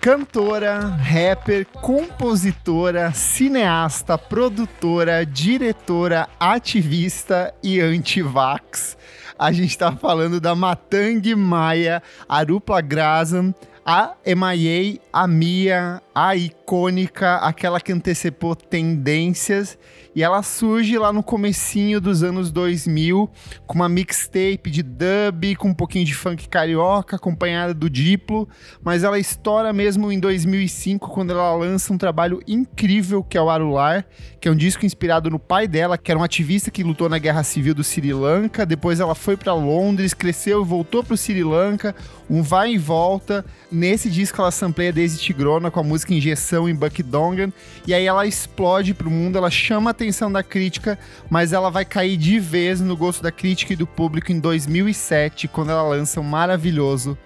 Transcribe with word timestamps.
cantora, 0.00 0.78
rapper, 0.78 1.66
compositora, 1.66 3.12
cineasta, 3.12 4.16
produtora, 4.16 5.26
diretora, 5.26 6.28
ativista 6.38 7.52
e 7.62 7.80
anti-vax. 7.80 8.96
A 9.38 9.50
gente 9.52 9.76
tá 9.76 9.92
falando 9.92 10.40
da 10.40 10.54
Matang 10.54 11.34
Maia 11.34 12.02
Arupa 12.28 12.80
Grazam, 12.80 13.54
a 13.84 14.14
MIA, 14.24 15.00
a 15.12 15.26
Mia, 15.26 16.02
a 16.14 16.36
icônica, 16.36 17.36
aquela 17.36 17.80
que 17.80 17.92
antecipou 17.92 18.54
tendências 18.54 19.78
e 20.18 20.22
ela 20.24 20.42
surge 20.42 20.98
lá 20.98 21.12
no 21.12 21.22
comecinho 21.22 22.00
dos 22.00 22.24
anos 22.24 22.50
2000 22.50 23.30
com 23.68 23.74
uma 23.76 23.88
mixtape 23.88 24.68
de 24.68 24.82
dub, 24.82 25.54
com 25.54 25.68
um 25.68 25.74
pouquinho 25.74 26.04
de 26.04 26.12
funk 26.12 26.48
carioca, 26.48 27.14
acompanhada 27.14 27.72
do 27.72 27.88
Diplo, 27.88 28.48
mas 28.82 29.04
ela 29.04 29.16
estoura 29.16 29.72
mesmo 29.72 30.10
em 30.10 30.18
2005 30.18 31.08
quando 31.10 31.30
ela 31.30 31.54
lança 31.54 31.92
um 31.92 31.96
trabalho 31.96 32.40
incrível 32.48 33.22
que 33.22 33.38
é 33.38 33.40
o 33.40 33.48
Arular, 33.48 34.04
que 34.40 34.48
é 34.48 34.50
um 34.50 34.56
disco 34.56 34.84
inspirado 34.84 35.30
no 35.30 35.38
pai 35.38 35.68
dela, 35.68 35.96
que 35.96 36.10
era 36.10 36.18
um 36.18 36.24
ativista 36.24 36.68
que 36.68 36.82
lutou 36.82 37.08
na 37.08 37.18
Guerra 37.18 37.44
Civil 37.44 37.72
do 37.72 37.84
Sri 37.84 38.12
Lanka, 38.12 38.66
depois 38.66 38.98
ela 38.98 39.14
foi 39.14 39.36
para 39.36 39.54
Londres, 39.54 40.14
cresceu 40.14 40.62
e 40.62 40.66
voltou 40.66 41.04
pro 41.04 41.16
Sri 41.16 41.44
Lanka, 41.44 41.94
um 42.28 42.42
vai 42.42 42.72
e 42.72 42.78
volta. 42.78 43.44
Nesse 43.70 44.10
disco 44.10 44.40
ela 44.40 44.50
sampleia 44.50 44.92
Daisy 44.92 45.18
Tigrona 45.18 45.70
com 45.70 45.78
a 45.78 45.84
música 45.84 46.12
Injeção 46.12 46.68
em 46.68 46.74
Buck 46.74 47.04
Dongan, 47.04 47.52
e 47.86 47.94
aí 47.94 48.04
ela 48.04 48.26
explode 48.26 48.94
pro 48.94 49.08
mundo, 49.08 49.38
ela 49.38 49.50
chama 49.50 49.90
a 49.90 49.94
atenção 50.08 50.32
da 50.32 50.42
crítica, 50.42 50.98
mas 51.28 51.52
ela 51.52 51.70
vai 51.70 51.84
cair 51.84 52.16
de 52.16 52.40
vez 52.40 52.80
no 52.80 52.96
gosto 52.96 53.22
da 53.22 53.30
crítica 53.30 53.74
e 53.74 53.76
do 53.76 53.86
público 53.86 54.32
em 54.32 54.40
2007, 54.40 55.46
quando 55.48 55.70
ela 55.70 55.82
lança 55.82 56.18
o 56.18 56.22
um 56.22 56.26
maravilhoso 56.26 57.16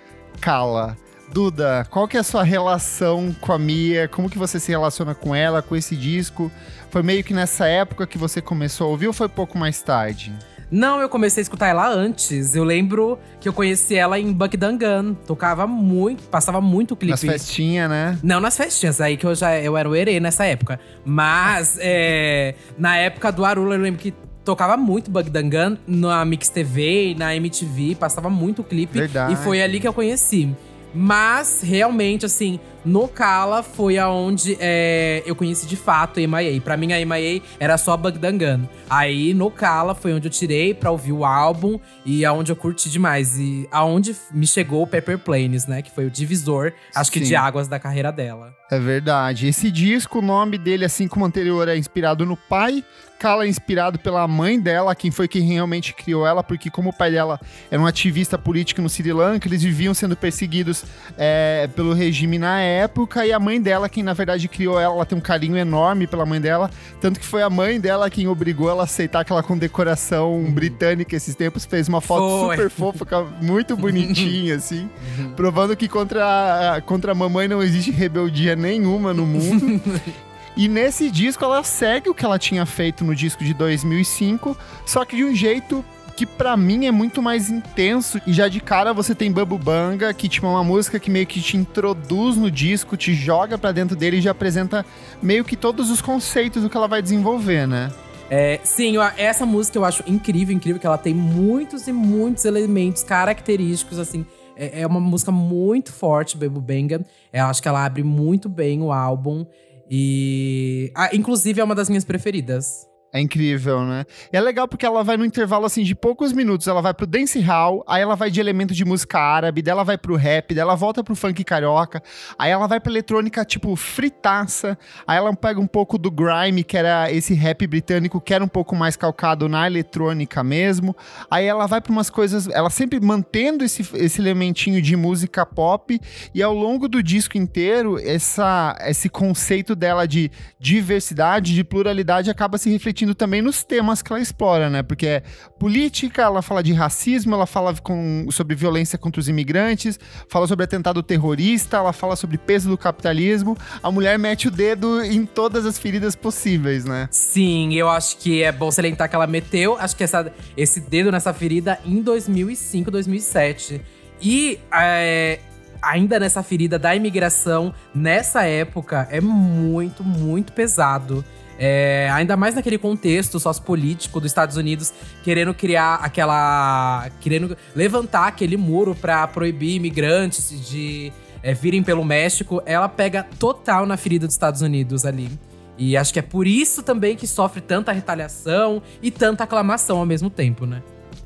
Cala. 0.41 0.97
Duda, 1.33 1.86
qual 1.89 2.08
que 2.08 2.16
é 2.16 2.20
a 2.20 2.24
sua 2.24 2.42
relação 2.42 3.34
com 3.41 3.52
a 3.52 3.58
Mia? 3.58 4.08
Como 4.08 4.28
que 4.28 4.36
você 4.36 4.58
se 4.58 4.70
relaciona 4.70 5.14
com 5.14 5.34
ela, 5.34 5.62
com 5.62 5.77
esse 5.77 5.97
disco? 5.97 6.50
Foi 6.91 7.02
meio 7.02 7.22
que 7.22 7.33
nessa 7.33 7.66
época 7.66 8.06
que 8.06 8.19
você 8.19 8.42
começou 8.42 8.89
a 8.89 8.91
ouvir 8.91 9.06
ou 9.06 9.12
foi 9.12 9.28
pouco 9.28 9.56
mais 9.56 9.80
tarde? 9.80 10.33
Não, 10.73 11.03
eu 11.03 11.09
comecei 11.09 11.42
a 11.42 11.42
escutar 11.42 11.69
ela 11.69 11.87
antes. 11.87 12.56
Eu 12.56 12.65
lembro 12.65 13.19
que 13.39 13.47
eu 13.47 13.53
conheci 13.53 13.95
ela 13.95 14.19
em 14.19 14.33
Buckdangan. 14.33 15.12
Tocava 15.27 15.67
muito, 15.67 16.23
passava 16.25 16.62
muito 16.62 16.97
clipe. 16.97 17.11
Nas 17.11 17.20
festinhas, 17.20 17.91
né? 17.91 18.19
Não 18.23 18.41
nas 18.41 18.56
festinhas, 18.56 18.98
aí 18.98 19.19
que 19.19 19.27
eu 19.27 19.34
já 19.34 19.55
eu 19.61 19.77
era 19.77 19.87
o 19.89 19.95
herê 19.95 20.19
nessa 20.19 20.47
época. 20.47 20.81
Mas 21.05 21.77
é, 21.83 22.55
na 22.79 22.97
época 22.97 23.31
do 23.31 23.45
Arula, 23.45 23.75
eu 23.75 23.81
lembro 23.83 24.01
que 24.01 24.14
tocava 24.42 24.77
muito 24.79 25.11
Buckdangan 25.11 25.77
na 25.87 26.25
Mix 26.25 26.48
TV, 26.48 27.14
na 27.19 27.36
MTV, 27.36 27.97
passava 27.97 28.31
muito 28.31 28.64
clipe. 28.64 28.98
Verdade. 28.98 29.34
E 29.34 29.36
foi 29.36 29.62
ali 29.62 29.79
que 29.79 29.86
eu 29.86 29.92
conheci. 29.92 30.57
Mas, 30.95 31.62
realmente, 31.62 32.27
assim, 32.27 32.61
no 32.84 33.06
Kala 33.06 33.62
foi 33.62 33.98
aonde 33.98 34.56
é, 34.61 35.22
eu 35.25 35.34
conheci 35.34 35.66
de 35.66 35.77
fato 35.77 36.19
a 36.19 36.27
MIA. 36.27 36.61
Pra 36.61 36.77
mim, 36.77 36.92
a 36.92 37.05
MIA 37.05 37.42
era 37.61 37.78
só 37.78 37.97
Bugdangan. 37.97 38.69
Aí, 38.91 39.33
no 39.34 39.50
Kala 39.50 39.94
foi 39.94 40.12
onde 40.12 40.27
eu 40.27 40.30
tirei 40.30 40.74
pra 40.74 40.91
ouvir 40.91 41.12
o 41.12 41.24
álbum 41.24 41.78
e 42.05 42.24
aonde 42.24 42.50
eu 42.50 42.56
curti 42.56 42.91
demais. 42.91 43.39
E 43.39 43.69
aonde 43.70 44.16
me 44.33 44.47
chegou 44.47 44.83
o 44.83 44.86
Pepper 44.86 45.19
Planes, 45.19 45.66
né? 45.66 45.83
Que 45.83 45.91
foi 45.91 46.06
o 46.06 46.11
divisor, 46.11 46.72
acho 46.94 47.11
Sim. 47.12 47.20
que 47.20 47.27
de 47.27 47.36
águas 47.36 47.69
da 47.69 47.78
carreira 47.78 48.11
dela. 48.11 48.55
É 48.70 48.78
verdade. 48.78 49.46
Esse 49.46 49.70
disco, 49.70 50.19
o 50.19 50.22
nome 50.22 50.58
dele, 50.58 50.84
assim 50.84 51.06
como 51.06 51.24
o 51.24 51.28
anterior, 51.28 51.69
é 51.69 51.77
inspirado 51.77 52.27
no 52.27 52.36
pai. 52.36 52.84
Kala 53.19 53.44
é 53.44 53.48
inspirado 53.48 54.00
pela 54.00 54.27
mãe 54.27 54.58
dela, 54.58 54.96
quem 54.96 55.12
foi 55.12 55.28
quem 55.28 55.42
realmente 55.42 55.94
criou 55.94 56.27
ela, 56.27 56.42
porque 56.42 56.69
como 56.69 56.91
o 56.91 56.92
pai 56.92 57.12
dela 57.12 57.41
era 57.70 57.80
um 57.80 57.86
ativista 57.86 58.36
político 58.36 58.83
no 58.83 58.89
Sri 58.89 59.12
Lanka, 59.12 59.46
eles 59.46 59.62
viviam 59.62 59.95
sendo 59.95 60.17
perseguidos 60.17 60.84
é, 61.17 61.68
pelo 61.77 61.92
regime 61.92 62.36
na 62.36 62.61
época 62.61 62.71
época 62.72 63.27
e 63.27 63.33
a 63.33 63.38
mãe 63.38 63.60
dela, 63.60 63.88
quem 63.88 64.02
na 64.02 64.12
verdade 64.12 64.48
criou 64.48 64.78
ela, 64.78 64.94
ela 64.94 65.06
tem 65.06 65.16
um 65.16 65.20
carinho 65.20 65.56
enorme 65.56 66.06
pela 66.06 66.27
mãe 66.27 66.40
dela, 66.40 66.70
tanto 67.00 67.20
que 67.20 67.27
foi 67.27 67.42
a 67.42 67.50
mãe 67.50 67.80
dela 67.80 68.10
quem 68.10 68.27
obrigou 68.27 68.68
ela 68.68 68.83
a 68.83 68.84
aceitar 68.84 69.20
aquela 69.20 69.42
condecoração 69.42 70.33
uhum. 70.33 70.50
britânica 70.50 71.14
esses 71.14 71.34
tempos, 71.34 71.64
fez 71.64 71.88
uma 71.88 72.00
foto 72.00 72.46
foi. 72.46 72.56
super 72.56 72.70
fofa, 72.70 73.27
muito 73.40 73.77
bonitinha 73.77 74.56
assim, 74.56 74.88
uhum. 75.18 75.33
provando 75.34 75.77
que 75.77 75.88
contra 75.88 76.77
a, 76.77 76.80
contra 76.80 77.12
a 77.12 77.14
mamãe 77.14 77.46
não 77.46 77.62
existe 77.62 77.90
rebeldia 77.90 78.56
nenhuma 78.56 79.12
no 79.12 79.27
mundo. 79.27 79.80
E 80.56 80.68
nesse 80.68 81.10
disco 81.10 81.42
ela 81.44 81.62
segue 81.64 82.10
o 82.10 82.14
que 82.14 82.24
ela 82.24 82.39
tinha 82.39 82.66
feito 82.66 83.04
no 83.04 83.14
disco 83.14 83.42
de 83.42 83.54
2005, 83.54 84.56
só 84.84 85.04
que 85.04 85.16
de 85.16 85.24
um 85.24 85.34
jeito 85.34 85.83
que 86.17 86.27
para 86.27 86.56
mim 86.56 86.86
é 86.86 86.90
muito 86.90 87.23
mais 87.23 87.50
intenso. 87.50 88.20
E 88.27 88.33
já 88.33 88.48
de 88.48 88.61
cara 88.61 88.92
você 88.92 89.14
tem 89.14 89.30
Babu 89.30 89.58
Banga, 89.58 90.12
que 90.12 90.28
tipo, 90.28 90.46
é 90.46 90.50
uma 90.50 90.64
música 90.64 90.98
que 90.98 91.11
meio 91.11 91.27
que 91.27 91.40
te 91.40 91.56
introduz 91.56 92.36
no 92.36 92.50
disco, 92.50 92.96
te 92.96 93.14
joga 93.14 93.56
para 93.58 93.73
dentro 93.73 93.96
dele 93.96 94.18
e 94.18 94.20
já 94.20 94.30
apresenta 94.30 94.84
meio 95.22 95.45
que 95.45 95.56
todos 95.56 95.90
os 95.90 96.01
conceitos 96.01 96.62
do 96.62 96.70
que 96.70 96.77
ela 96.77 96.89
vai 96.89 97.02
desenvolver, 97.02 97.67
né? 97.67 97.90
É, 98.30 98.58
sim, 98.64 98.95
essa 99.18 99.45
música 99.45 99.77
eu 99.77 99.84
acho 99.84 100.02
incrível, 100.06 100.56
incrível, 100.56 100.80
que 100.80 100.86
ela 100.86 100.96
tem 100.96 101.12
muitos 101.12 101.86
e 101.86 101.92
muitos 101.92 102.45
elementos 102.46 103.02
característicos, 103.02 103.98
assim. 103.98 104.24
É, 104.56 104.80
é 104.80 104.86
uma 104.86 105.01
música 105.01 105.30
muito 105.30 105.92
forte, 105.92 106.36
Babu 106.36 106.61
Banga. 106.61 107.05
Eu 107.33 107.45
acho 107.46 107.61
que 107.61 107.68
ela 107.68 107.84
abre 107.84 108.02
muito 108.02 108.48
bem 108.48 108.80
o 108.80 108.92
álbum. 108.92 109.45
E. 109.90 110.90
Ah, 110.95 111.11
inclusive, 111.12 111.61
é 111.61 111.64
uma 111.64 111.74
das 111.74 111.89
minhas 111.89 112.05
preferidas. 112.05 112.86
É 113.14 113.20
incrível, 113.20 113.84
né? 113.84 114.06
E 114.33 114.36
é 114.39 114.40
legal 114.40 114.67
porque 114.67 114.86
ela 114.86 115.05
vai 115.05 115.18
no 115.18 115.24
intervalo 115.27 115.67
assim 115.67 115.83
de 115.83 115.95
poucos 115.95 116.33
minutos, 116.33 116.67
ela 116.67 116.80
vai 116.80 116.95
pro 116.95 117.06
dance 117.06 117.39
hall, 117.40 117.84
aí 117.86 118.00
ela 118.00 118.17
vai 118.17 118.30
de 118.30 118.40
elemento 118.40 118.73
de 118.73 118.86
música 118.86 119.18
árabe, 119.20 119.61
dela 119.61 119.84
vai 119.84 119.98
pro 119.98 120.17
rap, 120.17 120.55
dela 120.55 120.74
volta 120.74 121.05
pro 121.05 121.14
funk 121.14 121.45
carioca, 121.45 122.02
aí 122.39 122.51
ela 122.51 122.67
vai 122.67 122.80
pra 122.80 122.90
eletrônica 122.90 123.45
tipo 123.45 123.77
fritaça, 123.77 124.78
aí 125.06 125.18
ela 125.18 125.36
pega 125.36 125.61
um 125.61 125.67
pouco 125.67 125.98
do 125.98 126.11
grime, 126.11 126.64
que 126.64 126.74
era 126.74 127.12
esse 127.12 127.34
rap 127.34 127.67
britânico 127.67 128.19
que 128.19 128.32
era 128.32 128.43
um 128.43 128.49
pouco 128.49 128.75
mais 128.75 128.96
calcado 128.96 129.46
na 129.46 129.67
eletrônica 129.67 130.43
mesmo. 130.43 130.96
Aí 131.31 131.44
ela 131.44 131.67
vai 131.67 131.82
para 131.82 131.93
umas 131.93 132.08
coisas, 132.08 132.49
ela 132.49 132.70
sempre 132.70 132.99
mantendo 132.99 133.62
esse, 133.62 133.87
esse 133.94 134.22
elementinho 134.22 134.81
de 134.81 134.96
música 134.96 135.44
pop 135.44 136.00
e 136.34 136.43
ao 136.43 136.55
longo 136.55 136.88
do 136.88 137.02
disco 137.02 137.37
inteiro, 137.37 137.99
essa 137.99 138.75
esse 138.87 139.11
conceito 139.11 139.76
dela 139.76 140.08
de 140.08 140.31
diversidade, 140.58 141.55
de 141.55 141.62
pluralidade 141.62 142.31
acaba 142.31 142.56
se 142.56 142.70
refletindo 142.70 143.01
refletindo 143.02 143.14
também 143.14 143.43
nos 143.43 143.64
temas 143.64 144.00
que 144.00 144.12
ela 144.12 144.20
explora, 144.20 144.70
né? 144.70 144.82
Porque 144.82 145.06
é 145.06 145.23
política, 145.58 146.23
ela 146.23 146.40
fala 146.40 146.62
de 146.62 146.73
racismo, 146.73 147.35
ela 147.35 147.46
fala 147.46 147.75
com, 147.75 148.26
sobre 148.31 148.55
violência 148.55 148.99
contra 148.99 149.20
os 149.20 149.29
imigrantes, 149.29 149.99
fala 150.29 150.46
sobre 150.46 150.64
atentado 150.64 151.02
terrorista, 151.02 151.76
ela 151.76 151.93
fala 151.93 152.17
sobre 152.17 152.38
peso 152.38 152.69
do 152.69 152.79
capitalismo. 152.79 153.56
A 153.82 153.90
mulher 153.90 154.19
mete 154.19 154.49
o 154.49 154.50
dedo 154.50 155.02
em 155.02 155.26
todas 155.26 155.67
as 155.67 155.79
feridas 155.79 156.14
possíveis, 156.14 156.85
né? 156.85 157.08
Sim, 157.11 157.75
eu 157.75 157.88
acho 157.88 158.17
que 158.19 158.43
é 158.43 158.52
bom 158.52 158.70
salientar 158.70 159.08
que 159.08 159.17
ela 159.17 159.26
meteu, 159.26 159.76
acho 159.79 159.96
que 159.96 160.05
essa, 160.05 160.32
esse 160.56 160.81
dedo 160.81 161.11
nessa 161.11 161.32
ferida 161.34 161.79
em 161.84 162.00
2005, 162.00 162.90
2007. 162.90 163.81
E 164.20 164.58
é, 164.73 165.40
ainda 165.82 166.20
nessa 166.20 166.43
ferida 166.43 166.79
da 166.79 166.94
imigração, 166.94 167.75
nessa 167.94 168.44
época, 168.44 169.09
é 169.11 169.20
muito, 169.20 170.05
muito 170.05 170.53
pesado. 170.53 171.25
É, 171.59 172.09
ainda 172.12 172.37
mais 172.37 172.55
naquele 172.55 172.79
contexto 172.79 173.38
sociopolítico 173.38 174.19
dos 174.19 174.31
Estados 174.31 174.56
Unidos 174.56 174.93
querendo 175.23 175.53
criar 175.53 175.97
aquela. 175.97 177.09
querendo 177.20 177.56
levantar 177.75 178.26
aquele 178.26 178.56
muro 178.56 178.94
para 178.94 179.26
proibir 179.29 179.76
imigrantes 179.76 180.69
de 180.69 181.12
é, 181.43 181.53
virem 181.53 181.82
pelo 181.82 182.05
México, 182.05 182.62
ela 182.64 182.88
pega 182.88 183.26
total 183.38 183.85
na 183.85 183.97
ferida 183.97 184.26
dos 184.26 184.35
Estados 184.35 184.62
Unidos 184.62 185.05
ali. 185.05 185.31
E 185.76 185.97
acho 185.97 186.12
que 186.12 186.19
é 186.19 186.23
por 186.23 186.47
isso 186.47 186.82
também 186.82 187.17
que 187.17 187.26
sofre 187.26 187.61
tanta 187.61 187.93
retaliação 187.93 188.82
e 189.02 189.11
tanta 189.11 189.44
aclamação 189.44 189.99
ao 189.99 190.06
mesmo 190.06 190.31
tempo, 190.31 190.67
né? 190.67 190.82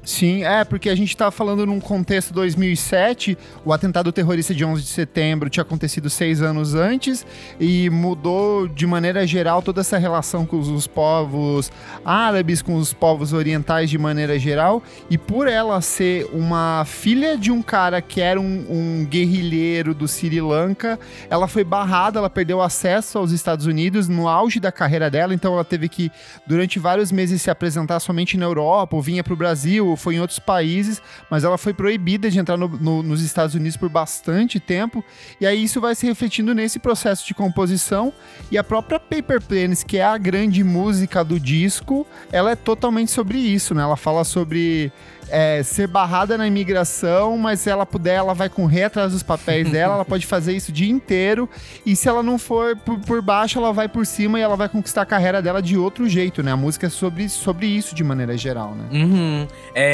Sim, 0.06 0.44
é, 0.44 0.62
porque 0.62 0.88
a 0.88 0.94
gente 0.94 1.08
está 1.08 1.32
falando 1.32 1.66
num 1.66 1.80
contexto 1.80 2.32
2007, 2.32 3.36
o 3.64 3.72
atentado 3.72 4.12
terrorista 4.12 4.54
de 4.54 4.64
11 4.64 4.80
de 4.80 4.88
setembro 4.88 5.50
tinha 5.50 5.62
acontecido 5.62 6.08
seis 6.08 6.40
anos 6.40 6.76
antes 6.76 7.26
e 7.58 7.90
mudou 7.90 8.68
de 8.68 8.86
maneira 8.86 9.26
geral 9.26 9.60
toda 9.60 9.80
essa 9.80 9.98
relação 9.98 10.46
com 10.46 10.60
os 10.60 10.86
povos 10.86 11.72
árabes, 12.04 12.62
com 12.62 12.76
os 12.76 12.92
povos 12.92 13.32
orientais 13.32 13.90
de 13.90 13.98
maneira 13.98 14.38
geral, 14.38 14.80
e 15.10 15.18
por 15.18 15.48
ela 15.48 15.80
ser 15.80 16.30
uma 16.32 16.84
filha 16.86 17.36
de 17.36 17.50
um 17.50 17.60
cara 17.60 18.00
que 18.00 18.20
era 18.20 18.40
um, 18.40 18.64
um 18.70 19.04
guerrilheiro 19.10 19.92
do 19.92 20.06
Sri 20.06 20.40
Lanka, 20.40 21.00
ela 21.28 21.48
foi 21.48 21.64
barrada, 21.64 22.20
ela 22.20 22.30
perdeu 22.30 22.62
acesso 22.62 23.18
aos 23.18 23.32
Estados 23.32 23.66
Unidos 23.66 24.06
no 24.06 24.28
auge 24.28 24.60
da 24.60 24.70
carreira 24.70 25.10
dela, 25.10 25.34
então 25.34 25.54
ela 25.54 25.64
teve 25.64 25.88
que, 25.88 26.12
durante 26.46 26.78
vários 26.78 27.10
meses, 27.10 27.42
se 27.42 27.50
apresentar 27.50 27.98
somente 27.98 28.36
na 28.36 28.46
Europa, 28.46 28.94
ou 28.94 29.02
vinha 29.02 29.24
para 29.24 29.34
o 29.34 29.36
Brasil, 29.36 29.95
foi 29.96 30.16
em 30.16 30.20
outros 30.20 30.38
países, 30.38 31.02
mas 31.30 31.44
ela 31.44 31.58
foi 31.58 31.72
proibida 31.74 32.30
de 32.30 32.38
entrar 32.38 32.56
no, 32.56 32.68
no, 32.68 33.02
nos 33.02 33.22
Estados 33.22 33.54
Unidos 33.54 33.76
por 33.76 33.88
bastante 33.88 34.58
tempo. 34.60 35.04
E 35.40 35.46
aí 35.46 35.62
isso 35.62 35.80
vai 35.80 35.94
se 35.94 36.06
refletindo 36.06 36.54
nesse 36.54 36.78
processo 36.78 37.26
de 37.26 37.34
composição. 37.34 38.12
E 38.50 38.58
a 38.58 38.64
própria 38.64 38.98
Paper 38.98 39.40
Planes, 39.42 39.82
que 39.82 39.98
é 39.98 40.04
a 40.04 40.16
grande 40.18 40.62
música 40.62 41.24
do 41.24 41.38
disco, 41.38 42.06
ela 42.32 42.50
é 42.50 42.56
totalmente 42.56 43.10
sobre 43.10 43.38
isso, 43.38 43.74
né? 43.74 43.82
Ela 43.82 43.96
fala 43.96 44.24
sobre 44.24 44.92
é, 45.28 45.62
ser 45.62 45.86
barrada 45.86 46.38
na 46.38 46.46
imigração, 46.46 47.36
mas 47.36 47.60
se 47.60 47.70
ela 47.70 47.84
puder, 47.84 48.14
ela 48.14 48.34
vai 48.34 48.48
correr 48.48 48.84
atrás 48.84 49.12
dos 49.12 49.22
papéis 49.22 49.70
dela, 49.70 49.94
ela 49.94 50.04
pode 50.04 50.26
fazer 50.26 50.52
isso 50.52 50.70
o 50.70 50.74
dia 50.74 50.90
inteiro. 50.90 51.48
E 51.84 51.96
se 51.96 52.08
ela 52.08 52.22
não 52.22 52.38
for 52.38 52.76
por, 52.76 52.98
por, 53.00 53.22
baixo, 53.22 53.58
ela 53.58 53.72
vai 53.72 53.88
por 53.88 54.06
cima 54.06 54.38
e 54.38 54.42
ela 54.42 54.56
vai 54.56 54.68
conquistar 54.68 55.02
a 55.02 55.06
carreira 55.06 55.42
dela 55.42 55.60
de 55.60 55.76
outro 55.76 56.08
jeito, 56.08 56.42
né? 56.42 56.52
A 56.52 56.56
música 56.56 56.86
é 56.86 56.90
sobre, 56.90 57.28
sobre 57.28 57.66
isso 57.66 57.94
de 57.94 58.04
maneira 58.04 58.36
geral, 58.36 58.74
né? 58.74 58.84
Uhum. 58.92 59.48
É, 59.74 59.85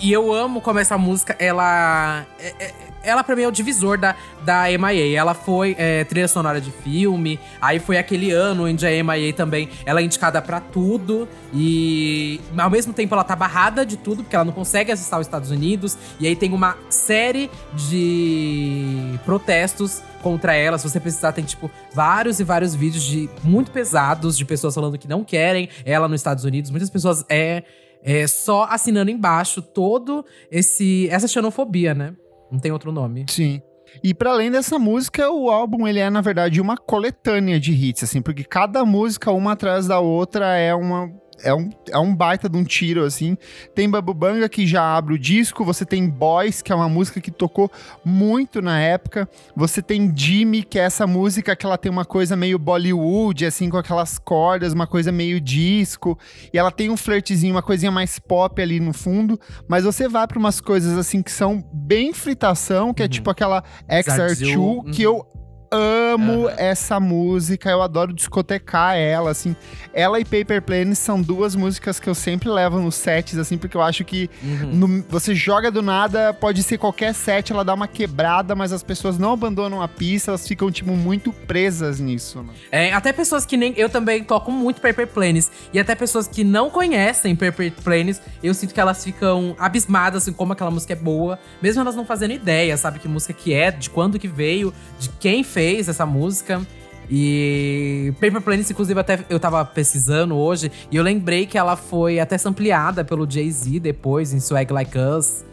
e 0.00 0.12
eu 0.12 0.32
amo 0.32 0.60
como 0.60 0.78
essa 0.78 0.96
música, 0.96 1.36
ela. 1.38 2.24
É, 2.38 2.54
é, 2.64 2.74
ela 3.02 3.24
pra 3.24 3.34
mim 3.34 3.42
é 3.42 3.48
o 3.48 3.52
divisor 3.52 3.96
da, 3.98 4.14
da 4.44 4.64
MIA. 4.66 5.18
Ela 5.18 5.34
foi 5.34 5.74
é, 5.78 6.04
trilha 6.04 6.28
sonora 6.28 6.60
de 6.60 6.70
filme, 6.70 7.38
aí 7.60 7.78
foi 7.78 7.96
aquele 7.96 8.30
ano 8.30 8.66
onde 8.66 8.86
a 8.86 8.90
MIA 8.90 9.32
também 9.32 9.68
ela 9.86 10.00
é 10.00 10.02
indicada 10.04 10.40
para 10.42 10.60
tudo. 10.60 11.28
E 11.52 12.40
ao 12.56 12.70
mesmo 12.70 12.92
tempo 12.92 13.14
ela 13.14 13.24
tá 13.24 13.34
barrada 13.34 13.84
de 13.84 13.96
tudo, 13.96 14.22
porque 14.22 14.36
ela 14.36 14.44
não 14.44 14.52
consegue 14.52 14.92
acessar 14.92 15.18
os 15.18 15.26
Estados 15.26 15.50
Unidos. 15.50 15.96
E 16.20 16.26
aí 16.26 16.36
tem 16.36 16.52
uma 16.52 16.76
série 16.90 17.50
de 17.74 19.18
protestos 19.24 20.02
contra 20.22 20.54
ela. 20.54 20.78
Se 20.78 20.88
você 20.88 21.00
precisar, 21.00 21.32
tem, 21.32 21.44
tipo, 21.44 21.70
vários 21.92 22.40
e 22.40 22.44
vários 22.44 22.74
vídeos 22.74 23.02
de 23.02 23.28
muito 23.42 23.70
pesados 23.70 24.36
de 24.36 24.44
pessoas 24.44 24.74
falando 24.74 24.98
que 24.98 25.08
não 25.08 25.24
querem 25.24 25.68
ela 25.84 26.08
nos 26.08 26.20
Estados 26.20 26.44
Unidos. 26.44 26.70
Muitas 26.70 26.90
pessoas 26.90 27.24
é, 27.28 27.62
é 28.02 28.26
só 28.26 28.64
assinando 28.64 29.10
embaixo 29.10 29.60
todo 29.60 30.24
esse 30.50 31.08
essa 31.10 31.28
xenofobia, 31.28 31.94
né? 31.94 32.14
Não 32.50 32.58
tem 32.58 32.72
outro 32.72 32.92
nome. 32.92 33.26
Sim. 33.28 33.60
E 34.02 34.14
para 34.14 34.30
além 34.30 34.50
dessa 34.50 34.78
música, 34.78 35.30
o 35.30 35.50
álbum 35.50 35.86
ele 35.86 35.98
é 35.98 36.10
na 36.10 36.20
verdade 36.20 36.60
uma 36.60 36.76
coletânea 36.76 37.58
de 37.58 37.72
hits, 37.72 38.04
assim, 38.04 38.20
porque 38.20 38.44
cada 38.44 38.84
música 38.84 39.30
uma 39.32 39.52
atrás 39.52 39.86
da 39.86 39.98
outra 39.98 40.56
é 40.56 40.74
uma 40.74 41.10
é 41.42 41.54
um, 41.54 41.70
é 41.90 41.98
um 41.98 42.14
baita 42.14 42.48
de 42.48 42.56
um 42.56 42.64
tiro, 42.64 43.04
assim. 43.04 43.36
Tem 43.74 43.88
Babubanga, 43.88 44.48
que 44.48 44.66
já 44.66 44.96
abre 44.96 45.14
o 45.14 45.18
disco. 45.18 45.64
Você 45.64 45.84
tem 45.84 46.08
Boys, 46.08 46.62
que 46.62 46.72
é 46.72 46.74
uma 46.74 46.88
música 46.88 47.20
que 47.20 47.30
tocou 47.30 47.70
muito 48.04 48.60
na 48.60 48.80
época. 48.80 49.28
Você 49.54 49.80
tem 49.80 50.12
Jimmy, 50.14 50.62
que 50.62 50.78
é 50.78 50.82
essa 50.82 51.06
música 51.06 51.54
que 51.54 51.64
ela 51.64 51.78
tem 51.78 51.90
uma 51.90 52.04
coisa 52.04 52.36
meio 52.36 52.58
Bollywood, 52.58 53.46
assim, 53.46 53.68
com 53.70 53.76
aquelas 53.76 54.18
cordas, 54.18 54.72
uma 54.72 54.86
coisa 54.86 55.12
meio 55.12 55.40
disco. 55.40 56.18
E 56.52 56.58
ela 56.58 56.70
tem 56.70 56.90
um 56.90 56.96
flirtzinho, 56.96 57.54
uma 57.54 57.62
coisinha 57.62 57.92
mais 57.92 58.18
pop 58.18 58.60
ali 58.60 58.80
no 58.80 58.92
fundo. 58.92 59.38
Mas 59.68 59.84
você 59.84 60.08
vai 60.08 60.26
para 60.26 60.38
umas 60.38 60.60
coisas, 60.60 60.96
assim, 60.98 61.22
que 61.22 61.30
são 61.30 61.64
bem 61.72 62.12
fritação, 62.12 62.92
que 62.92 63.02
é 63.02 63.04
uhum. 63.04 63.06
é 63.06 63.08
tipo 63.08 63.30
aquela 63.30 63.62
XR2, 63.88 64.56
uhum. 64.56 64.90
que 64.90 65.02
eu 65.02 65.26
amo 65.70 66.44
uhum. 66.44 66.48
essa 66.56 66.98
música, 66.98 67.70
eu 67.70 67.82
adoro 67.82 68.12
discotecar 68.12 68.96
ela, 68.96 69.30
assim. 69.30 69.54
Ela 69.92 70.18
e 70.18 70.24
Paper 70.24 70.62
Planes 70.62 70.98
são 70.98 71.20
duas 71.20 71.54
músicas 71.54 72.00
que 72.00 72.08
eu 72.08 72.14
sempre 72.14 72.48
levo 72.48 72.80
nos 72.80 72.94
sets, 72.94 73.38
assim, 73.38 73.58
porque 73.58 73.76
eu 73.76 73.82
acho 73.82 74.04
que 74.04 74.30
uhum. 74.42 74.72
no, 74.72 75.04
você 75.08 75.34
joga 75.34 75.70
do 75.70 75.82
nada, 75.82 76.32
pode 76.32 76.62
ser 76.62 76.78
qualquer 76.78 77.14
set, 77.14 77.52
ela 77.52 77.64
dá 77.64 77.74
uma 77.74 77.86
quebrada, 77.86 78.54
mas 78.54 78.72
as 78.72 78.82
pessoas 78.82 79.18
não 79.18 79.32
abandonam 79.32 79.82
a 79.82 79.88
pista, 79.88 80.30
elas 80.30 80.46
ficam, 80.46 80.70
tipo, 80.70 80.92
muito 80.92 81.32
presas 81.32 82.00
nisso. 82.00 82.42
Né? 82.42 82.52
É, 82.70 82.92
até 82.92 83.12
pessoas 83.12 83.44
que 83.44 83.56
nem. 83.56 83.74
Eu 83.76 83.88
também 83.88 84.24
toco 84.24 84.50
muito 84.50 84.80
Paper 84.80 85.06
Planes, 85.06 85.50
e 85.72 85.78
até 85.78 85.94
pessoas 85.94 86.26
que 86.26 86.42
não 86.44 86.70
conhecem 86.70 87.36
Paper 87.36 87.72
Planes, 87.84 88.20
eu 88.42 88.54
sinto 88.54 88.72
que 88.72 88.80
elas 88.80 89.04
ficam 89.04 89.54
abismadas, 89.58 90.22
assim, 90.22 90.32
como 90.32 90.52
aquela 90.52 90.70
música 90.70 90.92
é 90.92 90.96
boa, 90.96 91.38
mesmo 91.60 91.80
elas 91.82 91.94
não 91.94 92.04
fazendo 92.04 92.32
ideia, 92.32 92.76
sabe, 92.76 92.98
que 92.98 93.08
música 93.08 93.32
que 93.32 93.52
é, 93.52 93.70
de 93.70 93.90
quando 93.90 94.18
que 94.18 94.28
veio, 94.28 94.72
de 94.98 95.08
quem 95.20 95.44
fez 95.44 95.57
fez 95.58 95.88
essa 95.88 96.06
música. 96.06 96.62
E 97.10 98.12
Paper 98.20 98.40
Planet, 98.40 98.70
inclusive, 98.70 99.00
até 99.00 99.18
eu 99.28 99.40
tava 99.40 99.64
pesquisando 99.64 100.36
hoje 100.36 100.70
e 100.90 100.96
eu 100.96 101.02
lembrei 101.02 101.46
que 101.46 101.58
ela 101.58 101.74
foi 101.74 102.20
até 102.20 102.38
sampleada 102.38 103.04
pelo 103.04 103.28
Jay-Z 103.28 103.80
depois 103.80 104.32
em 104.32 104.38
Swag 104.38 104.72
Like 104.72 104.96
Us. 104.96 105.44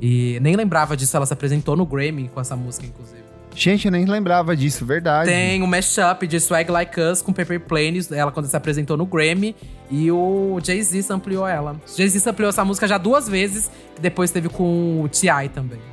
E 0.00 0.40
nem 0.40 0.56
lembrava 0.56 0.96
disso, 0.96 1.16
ela 1.16 1.26
se 1.26 1.32
apresentou 1.32 1.76
no 1.76 1.86
Grammy 1.86 2.28
com 2.28 2.40
essa 2.40 2.56
música, 2.56 2.86
inclusive. 2.86 3.22
Gente, 3.54 3.84
eu 3.84 3.92
nem 3.92 4.04
lembrava 4.04 4.56
disso, 4.56 4.84
verdade. 4.84 5.30
Tem 5.30 5.62
um 5.62 5.66
mashup 5.66 6.26
de 6.26 6.40
Swag 6.40 6.68
Like 6.72 7.00
Us 7.00 7.22
com 7.22 7.32
Paper 7.32 7.60
Planes, 7.60 8.10
ela 8.10 8.32
quando 8.32 8.46
se 8.46 8.56
apresentou 8.56 8.96
no 8.96 9.06
Grammy, 9.06 9.54
e 9.90 10.10
o 10.10 10.58
Jay-Z 10.60 11.02
sampleou 11.02 11.46
ela. 11.46 11.76
Jay-Z 11.94 12.18
sampleou 12.18 12.48
essa 12.48 12.64
música 12.64 12.88
já 12.88 12.98
duas 12.98 13.28
vezes, 13.28 13.70
depois 14.00 14.30
teve 14.32 14.48
com 14.48 15.02
o 15.02 15.08
T.I. 15.08 15.50
também. 15.50 15.91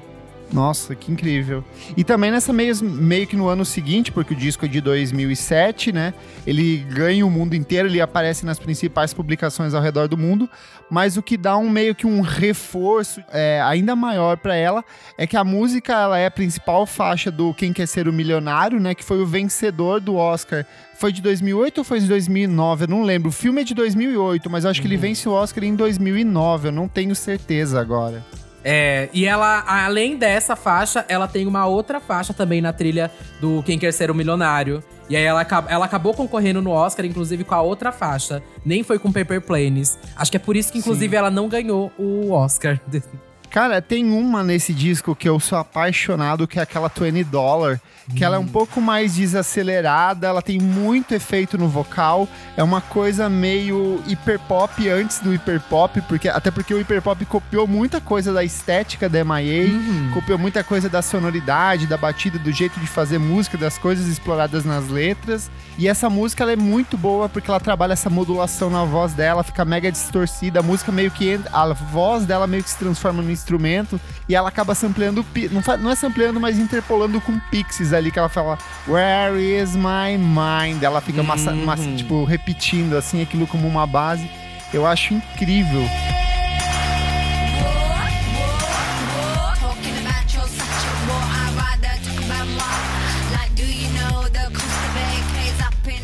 Nossa, 0.51 0.96
que 0.96 1.12
incrível. 1.12 1.63
E 1.96 2.04
também 2.04 2.31
nessa 2.31 2.51
meio, 2.51 2.84
meio 2.84 3.28
que 3.28 3.36
no 3.36 3.48
ano 3.48 3.63
seguinte, 3.63 4.12
porque 4.12 4.34
o 4.34 4.38
disco 4.38 4.66
é 4.66 4.68
de 4.68 4.81
2007, 4.81 5.92
né? 5.92 6.13
Ele 6.46 6.78
ganha 6.78 7.25
o 7.25 7.30
mundo 7.30 7.56
inteiro, 7.56 7.88
ele 7.88 8.01
aparece 8.01 8.46
nas 8.46 8.57
principais 8.57 9.13
publicações 9.13 9.74
ao 9.74 9.81
redor 9.81 10.07
do 10.07 10.18
mundo, 10.18 10.50
mas 10.90 11.18
o 11.18 11.22
que 11.22 11.38
dá 11.38 11.56
um 11.56 11.69
meio 11.69 11.94
que 11.94 12.07
um 12.07 12.22
reforço 12.22 13.22
é, 13.31 13.62
ainda 13.63 13.96
maior 13.96 14.38
para 14.38 14.56
ela 14.56 14.84
é 15.18 15.28
que 15.28 15.38
a 15.38 15.44
música 15.44 15.94
ela 15.94 16.18
é 16.18 16.25
a 16.25 16.31
principal 16.31 16.86
faixa 16.88 17.30
do 17.30 17.54
Quem 17.54 17.72
Quer 17.72 17.88
Ser 17.88 18.07
o 18.07 18.13
Milionário, 18.13 18.80
né? 18.80 18.96
Que 18.96 19.04
foi 19.04 19.22
o 19.22 19.28
vencedor 19.28 20.00
do 20.00 20.16
Oscar 20.16 20.66
foi 20.96 21.13
de 21.13 21.22
2008 21.22 21.78
ou 21.78 21.84
foi 21.86 22.01
de 22.01 22.07
2009? 22.10 22.84
Eu 22.84 22.90
não 22.90 23.04
lembro. 23.04 23.30
O 23.30 23.31
filme 23.31 23.62
é 23.62 23.63
de 23.63 23.74
2008, 23.74 24.50
mas 24.50 24.66
eu 24.66 24.69
acho 24.69 24.81
que 24.81 24.88
ele 24.88 24.96
uhum. 24.96 25.01
vence 25.01 25.30
o 25.30 25.31
Oscar 25.31 25.63
em 25.63 25.74
2009. 25.74 26.68
Eu 26.68 26.72
não 26.74 26.90
tenho 26.90 27.16
certeza 27.16 27.80
agora. 27.80 28.22
É, 28.64 29.10
e 29.14 29.26
ela, 29.26 29.64
além 29.66 30.18
dessa 30.18 30.56
faixa, 30.56 31.06
ela 31.08 31.28
tem 31.28 31.48
uma 31.48 31.66
outra 31.66 32.00
faixa 32.00 32.34
também 32.34 32.62
na 32.62 32.74
trilha 32.74 33.12
do 33.40 33.64
Quem 33.64 33.80
Quer 33.80 33.94
Ser 33.94 34.12
o 34.12 34.16
Milionário. 34.16 34.84
E 35.10 35.16
aí 35.16 35.24
ela, 35.24 35.46
ela 35.68 35.86
acabou 35.86 36.14
concorrendo 36.14 36.62
no 36.62 36.70
Oscar, 36.70 37.06
inclusive, 37.06 37.44
com 37.44 37.56
a 37.56 37.62
outra 37.62 37.92
faixa. 37.92 38.44
Nem 38.64 38.84
foi 38.84 39.00
com 39.00 39.12
Paper 39.12 39.42
Planes. 39.42 39.98
Acho 40.16 40.30
que 40.30 40.38
é 40.38 40.40
por 40.40 40.56
isso 40.56 40.72
que, 40.72 40.78
inclusive, 40.78 41.10
Sim. 41.10 41.18
ela 41.18 41.32
não 41.32 41.48
ganhou 41.48 41.92
o 41.98 42.32
Oscar. 42.32 42.80
Cara, 43.50 43.81
tem 43.81 44.12
uma 44.12 44.44
nesse 44.44 44.74
disco 44.74 45.16
que 45.16 45.28
eu 45.28 45.40
sou 45.40 45.57
apaixonado, 45.57 46.48
que 46.48 46.60
é 46.60 46.62
aquela 46.62 46.88
20 46.88 47.24
Dollar 47.24 47.80
que 48.16 48.24
ela 48.24 48.36
é 48.36 48.40
um 48.40 48.48
pouco 48.48 48.81
mais 48.81 49.16
desacelerada, 49.16 50.28
ela 50.28 50.42
tem 50.42 50.60
muito 50.60 51.13
efeito 51.13 51.57
no 51.57 51.68
vocal, 51.68 52.28
é 52.57 52.63
uma 52.63 52.81
coisa 52.81 53.30
meio 53.30 54.01
hiperpop 54.07 54.88
antes 54.90 55.19
do 55.19 55.34
hiperpop, 55.34 56.01
porque 56.01 56.28
até 56.28 56.50
porque 56.50 56.74
o 56.74 56.80
hiperpop 56.80 57.24
copiou 57.25 57.68
muita 57.68 58.01
coisa 58.01 58.34
da 58.34 58.44
estética 58.44 59.07
da 59.07 59.24
MIA, 59.24 59.68
uhum. 59.68 60.12
copiou 60.13 60.38
muita 60.38 60.63
coisa 60.63 60.90
da 60.90 61.01
sonoridade, 61.01 61.88
da 61.88 61.98
batida, 61.98 62.40
do 62.40 62.51
jeito 62.51 62.80
de 62.80 62.88
fazer 62.88 63.19
música, 63.19 63.57
das 63.57 63.78
coisas 63.78 64.07
exploradas 64.07 64.66
nas 64.66 64.90
letras. 64.90 65.50
E 65.78 65.88
essa 65.88 66.10
música 66.10 66.44
ela 66.44 66.54
é 66.54 66.57
muito 66.57 66.98
boa 66.98 67.30
porque 67.30 67.50
ela 67.50 67.60
trabalha 67.60 67.94
essa 67.94 68.10
modulação 68.10 68.69
na 68.69 68.84
voz 68.84 69.13
dela, 69.13 69.44
fica 69.44 69.63
mega 69.63 69.92
distorcida, 69.92 70.60
a 70.60 70.63
música 70.63 70.91
meio 70.91 71.12
que 71.12 71.39
a 71.53 71.74
voz 71.74 72.25
dela 72.25 72.48
meio 72.48 72.63
que 72.63 72.70
se 72.70 72.77
transforma 72.77 73.22
no 73.22 73.32
instrumento 73.39 74.00
e 74.27 74.36
ela 74.36 74.50
acaba 74.50 74.75
sampleando, 74.75 75.25
não, 75.51 75.77
não 75.77 75.91
é 75.91 75.96
sampleando, 75.96 76.39
mas 76.39 76.60
interpolando 76.60 77.19
com 77.22 77.39
pixies 77.51 77.93
ali 77.93 78.12
que 78.12 78.19
ela 78.19 78.29
fala 78.29 78.58
Where 78.88 79.39
is 79.39 79.75
my 79.75 80.17
mind? 80.17 80.84
Ela 80.84 81.01
fica 81.01 81.22
uhum. 81.22 81.27
massa, 81.27 81.51
tipo 81.96 82.24
repetindo 82.24 82.96
assim 82.96 83.22
aquilo 83.22 83.48
como 83.48 83.67
uma 83.67 83.88
base. 83.88 84.29
Eu 84.74 84.86
acho 84.86 85.13
incrível. 85.13 85.84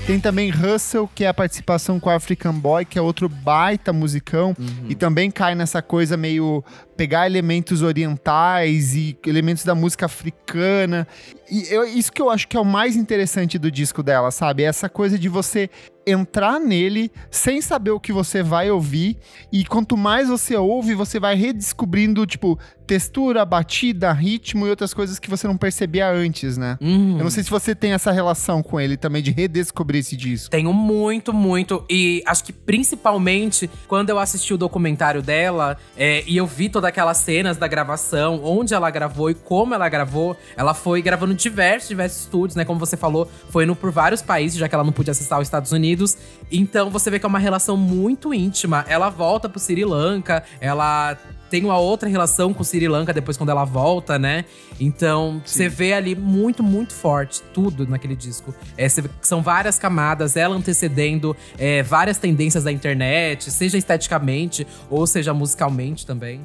Tem 0.06 0.20
também 0.20 0.52
Russell, 0.52 1.10
que 1.16 1.24
é 1.24 1.28
a 1.28 1.34
participação 1.34 2.00
com 2.00 2.10
o 2.10 2.14
African 2.14 2.54
Boy, 2.54 2.86
que 2.86 3.00
é 3.00 3.02
outro 3.02 3.28
baita 3.28 3.92
musicão. 3.92 4.56
Uhum. 4.60 4.86
E 4.88 4.94
também 4.94 5.32
cai 5.32 5.56
nessa 5.56 5.82
coisa 5.82 6.16
meio 6.16 6.64
pegar 6.96 7.26
elementos 7.26 7.82
orientais 7.82 8.94
e 8.94 9.18
elementos 9.26 9.64
da 9.64 9.74
música 9.74 10.06
africana. 10.06 11.08
E 11.50 11.74
eu, 11.74 11.84
isso 11.86 12.12
que 12.12 12.22
eu 12.22 12.30
acho 12.30 12.48
que 12.48 12.56
é 12.56 12.60
o 12.60 12.66
mais 12.66 12.96
interessante 12.96 13.58
do 13.58 13.72
disco 13.72 14.04
dela, 14.04 14.30
sabe? 14.30 14.62
Essa 14.62 14.88
coisa 14.88 15.18
de 15.18 15.28
você 15.28 15.72
entrar 16.06 16.60
nele 16.60 17.12
sem 17.32 17.62
saber 17.62 17.92
o 17.92 18.00
que 18.00 18.14
você 18.14 18.44
vai 18.44 18.70
ouvir. 18.70 19.18
E 19.52 19.66
quanto 19.66 19.98
mais 19.98 20.30
você 20.30 20.56
ouve, 20.56 20.94
você 20.94 21.20
vai 21.20 21.36
redescobrindo, 21.36 22.26
tipo, 22.26 22.60
textura, 22.86 23.44
batida, 23.44 24.12
ritmo 24.14 24.66
e 24.66 24.70
outras 24.70 24.94
coisas 24.94 25.20
que 25.20 25.30
você 25.30 25.48
não 25.48 25.58
percebia 25.58 26.10
antes, 26.10 26.58
né? 26.58 26.78
Uhum. 26.80 27.18
Eu 27.18 27.24
não 27.24 27.32
sei 27.32 27.44
se 27.44 27.50
você 27.50 27.74
tem 27.74 27.94
essa 27.94 28.12
relação 28.12 28.62
com 28.62 28.80
ele 28.80 28.96
também, 28.96 29.22
de 29.22 29.32
redescobrir 29.32 30.00
esse 30.00 30.16
disco. 30.16 30.52
Tenho 30.52 30.72
muito, 30.72 31.34
muito. 31.34 31.84
E 31.90 32.24
acho 32.26 32.44
que 32.44 32.54
principalmente 32.54 33.70
quando 33.88 34.10
eu 34.10 34.20
assisti 34.20 34.54
o 34.54 34.58
documentário 34.58 35.22
dela 35.22 35.78
é, 35.98 36.24
e 36.28 36.38
eu 36.38 36.46
vi 36.46 36.70
todas 36.70 36.88
aquelas 36.88 37.18
cenas 37.18 37.58
da 37.58 37.68
gravação, 37.68 38.42
onde 38.44 38.74
ela 38.74 38.90
gravou 38.90 39.30
e 39.30 39.34
como 39.34 39.74
ela 39.74 39.90
gravou, 39.90 40.38
ela 40.56 40.74
foi 40.74 41.02
gravando 41.02 41.34
diversos, 41.34 41.90
diversos 41.90 42.22
estúdios, 42.22 42.56
né? 42.56 42.64
Como 42.64 42.80
você 42.80 42.96
falou, 42.96 43.30
foi 43.50 43.64
indo 43.64 43.76
por 43.76 43.92
vários 43.92 44.22
países, 44.22 44.58
já 44.58 44.70
que 44.70 44.76
ela 44.76 44.84
não 44.84 44.92
podia 44.92 45.12
acessar 45.12 45.40
os 45.40 45.48
Estados 45.48 45.72
Unidos. 45.72 45.95
Unidos. 45.96 46.18
Então 46.52 46.90
você 46.90 47.10
vê 47.10 47.18
que 47.18 47.26
é 47.26 47.30
uma 47.30 47.40
relação 47.40 47.76
muito 47.78 48.34
íntima. 48.34 48.86
Ela 48.88 49.10
volta 49.10 49.50
pro 49.50 49.60
Sri 49.60 49.84
Lanka, 49.84 50.44
ela 50.60 51.18
tem 51.50 51.64
uma 51.64 51.78
outra 51.78 52.10
relação 52.10 52.54
com 52.54 52.64
Sri 52.64 52.88
Lanka 52.88 53.14
depois 53.14 53.38
quando 53.38 53.50
ela 53.50 53.64
volta, 53.64 54.20
né? 54.20 54.46
Então, 54.80 55.42
você 55.46 55.70
vê 55.70 55.94
ali 55.94 56.16
muito, 56.16 56.62
muito 56.62 56.94
forte 56.94 57.42
tudo 57.54 57.88
naquele 57.88 58.16
disco. 58.16 58.54
É, 58.78 58.88
são 59.22 59.42
várias 59.42 59.80
camadas, 59.80 60.36
ela 60.36 60.56
antecedendo 60.56 61.36
é, 61.58 61.82
várias 61.84 62.18
tendências 62.18 62.64
da 62.64 62.72
internet, 62.72 63.52
seja 63.52 63.78
esteticamente 63.78 64.68
ou 64.90 65.06
seja 65.08 65.34
musicalmente 65.34 66.06
também. 66.06 66.42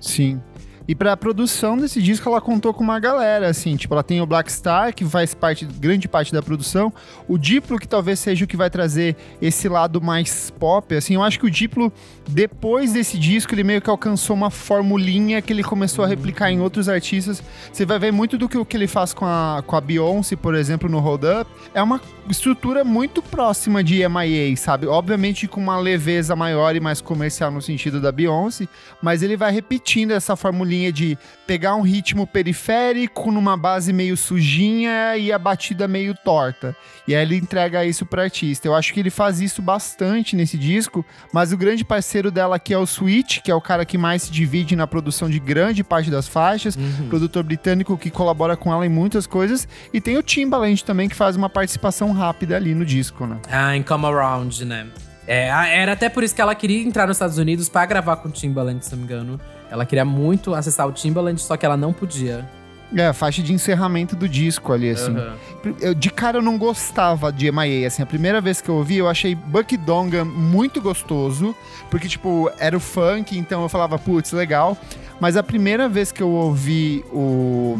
Sim. 0.00 0.40
E 0.88 0.94
para 0.94 1.12
a 1.12 1.16
produção 1.18 1.76
desse 1.76 2.00
disco, 2.00 2.26
ela 2.30 2.40
contou 2.40 2.72
com 2.72 2.82
uma 2.82 2.98
galera, 2.98 3.46
assim, 3.46 3.76
tipo, 3.76 3.92
ela 3.92 4.02
tem 4.02 4.22
o 4.22 4.26
Black 4.26 4.50
Star, 4.50 4.94
que 4.94 5.04
faz 5.04 5.34
parte, 5.34 5.66
grande 5.66 6.08
parte 6.08 6.32
da 6.32 6.42
produção, 6.42 6.90
o 7.28 7.36
Diplo, 7.36 7.78
que 7.78 7.86
talvez 7.86 8.18
seja 8.18 8.46
o 8.46 8.48
que 8.48 8.56
vai 8.56 8.70
trazer 8.70 9.14
esse 9.42 9.68
lado 9.68 10.00
mais 10.00 10.50
pop, 10.58 10.94
assim, 10.94 11.16
eu 11.16 11.22
acho 11.22 11.38
que 11.38 11.44
o 11.44 11.50
Diplo, 11.50 11.92
depois 12.26 12.94
desse 12.94 13.18
disco, 13.18 13.54
ele 13.54 13.64
meio 13.64 13.82
que 13.82 13.90
alcançou 13.90 14.34
uma 14.34 14.48
formulinha 14.48 15.42
que 15.42 15.52
ele 15.52 15.62
começou 15.62 16.06
a 16.06 16.08
replicar 16.08 16.50
em 16.50 16.60
outros 16.62 16.88
artistas. 16.88 17.42
Você 17.70 17.84
vai 17.84 17.98
ver 17.98 18.10
muito 18.10 18.38
do 18.38 18.48
que, 18.48 18.56
o 18.56 18.64
que 18.64 18.74
ele 18.74 18.86
faz 18.86 19.12
com 19.12 19.26
a, 19.26 19.62
com 19.66 19.76
a 19.76 19.82
Beyoncé, 19.82 20.36
por 20.36 20.54
exemplo, 20.54 20.88
no 20.88 21.00
Hold 21.00 21.24
Up, 21.24 21.50
é 21.74 21.82
uma 21.82 22.00
estrutura 22.30 22.82
muito 22.82 23.20
próxima 23.20 23.84
de 23.84 24.08
MIA, 24.08 24.56
sabe? 24.56 24.86
Obviamente 24.86 25.46
com 25.46 25.60
uma 25.60 25.78
leveza 25.78 26.34
maior 26.34 26.74
e 26.74 26.80
mais 26.80 27.02
comercial 27.02 27.50
no 27.50 27.60
sentido 27.60 28.00
da 28.00 28.10
Beyoncé, 28.10 28.66
mas 29.02 29.22
ele 29.22 29.36
vai 29.36 29.52
repetindo 29.52 30.12
essa 30.12 30.34
formulinha 30.34 30.77
linha 30.78 30.92
de 30.92 31.18
pegar 31.46 31.74
um 31.74 31.82
ritmo 31.82 32.26
periférico 32.26 33.32
numa 33.32 33.56
base 33.56 33.92
meio 33.92 34.16
sujinha 34.16 35.16
e 35.16 35.32
a 35.32 35.38
batida 35.38 35.88
meio 35.88 36.14
torta. 36.14 36.76
E 37.06 37.14
aí 37.14 37.22
ele 37.22 37.36
entrega 37.36 37.84
isso 37.84 38.06
pro 38.06 38.20
artista. 38.20 38.68
Eu 38.68 38.74
acho 38.74 38.92
que 38.92 39.00
ele 39.00 39.10
faz 39.10 39.40
isso 39.40 39.60
bastante 39.60 40.36
nesse 40.36 40.56
disco, 40.56 41.04
mas 41.32 41.52
o 41.52 41.56
grande 41.56 41.84
parceiro 41.84 42.30
dela 42.30 42.56
aqui 42.56 42.72
é 42.72 42.78
o 42.78 42.86
Switch, 42.86 43.40
que 43.40 43.50
é 43.50 43.54
o 43.54 43.60
cara 43.60 43.84
que 43.84 43.98
mais 43.98 44.22
se 44.22 44.30
divide 44.30 44.76
na 44.76 44.86
produção 44.86 45.28
de 45.28 45.38
grande 45.38 45.82
parte 45.82 46.10
das 46.10 46.28
faixas, 46.28 46.76
uhum. 46.76 47.08
produtor 47.08 47.42
britânico 47.42 47.96
que 47.96 48.10
colabora 48.10 48.56
com 48.56 48.72
ela 48.72 48.86
em 48.86 48.90
muitas 48.90 49.26
coisas, 49.26 49.66
e 49.92 50.00
tem 50.00 50.16
o 50.16 50.22
Timbaland 50.22 50.84
também 50.84 51.08
que 51.08 51.16
faz 51.16 51.36
uma 51.36 51.48
participação 51.48 52.12
rápida 52.12 52.56
ali 52.56 52.74
no 52.74 52.84
disco, 52.84 53.26
né? 53.26 53.38
Ah, 53.50 53.76
em 53.76 53.82
Come 53.82 54.06
Around, 54.06 54.64
né? 54.64 54.86
É, 55.26 55.48
era 55.48 55.92
até 55.92 56.08
por 56.08 56.24
isso 56.24 56.34
que 56.34 56.40
ela 56.40 56.54
queria 56.54 56.82
entrar 56.82 57.06
nos 57.06 57.16
Estados 57.16 57.36
Unidos 57.36 57.68
para 57.68 57.84
gravar 57.84 58.16
com 58.16 58.28
o 58.28 58.32
Timbaland, 58.32 58.82
se 58.82 58.92
não 58.92 58.98
me 58.98 59.04
engano. 59.04 59.38
Ela 59.70 59.84
queria 59.84 60.04
muito 60.04 60.54
acessar 60.54 60.86
o 60.86 60.92
Timbaland, 60.92 61.40
só 61.40 61.56
que 61.56 61.64
ela 61.64 61.76
não 61.76 61.92
podia. 61.92 62.48
É, 62.96 63.06
a 63.06 63.12
faixa 63.12 63.42
de 63.42 63.52
encerramento 63.52 64.16
do 64.16 64.26
disco 64.26 64.72
ali, 64.72 64.90
assim. 64.90 65.14
Uhum. 65.14 65.74
Eu, 65.78 65.94
de 65.94 66.10
cara 66.10 66.38
eu 66.38 66.42
não 66.42 66.56
gostava 66.56 67.30
de 67.30 67.50
MIA, 67.52 67.86
assim. 67.86 68.02
A 68.02 68.06
primeira 68.06 68.40
vez 68.40 68.62
que 68.62 68.68
eu 68.68 68.76
ouvi, 68.76 68.96
eu 68.96 69.08
achei 69.08 69.34
Buck 69.34 69.76
Donga 69.76 70.24
muito 70.24 70.80
gostoso, 70.80 71.54
porque, 71.90 72.08
tipo, 72.08 72.50
era 72.58 72.74
o 72.74 72.80
funk, 72.80 73.36
então 73.36 73.62
eu 73.62 73.68
falava, 73.68 73.98
putz, 73.98 74.32
legal. 74.32 74.76
Mas 75.20 75.36
a 75.36 75.42
primeira 75.42 75.88
vez 75.88 76.10
que 76.10 76.22
eu 76.22 76.30
ouvi 76.30 77.04
o 77.12 77.78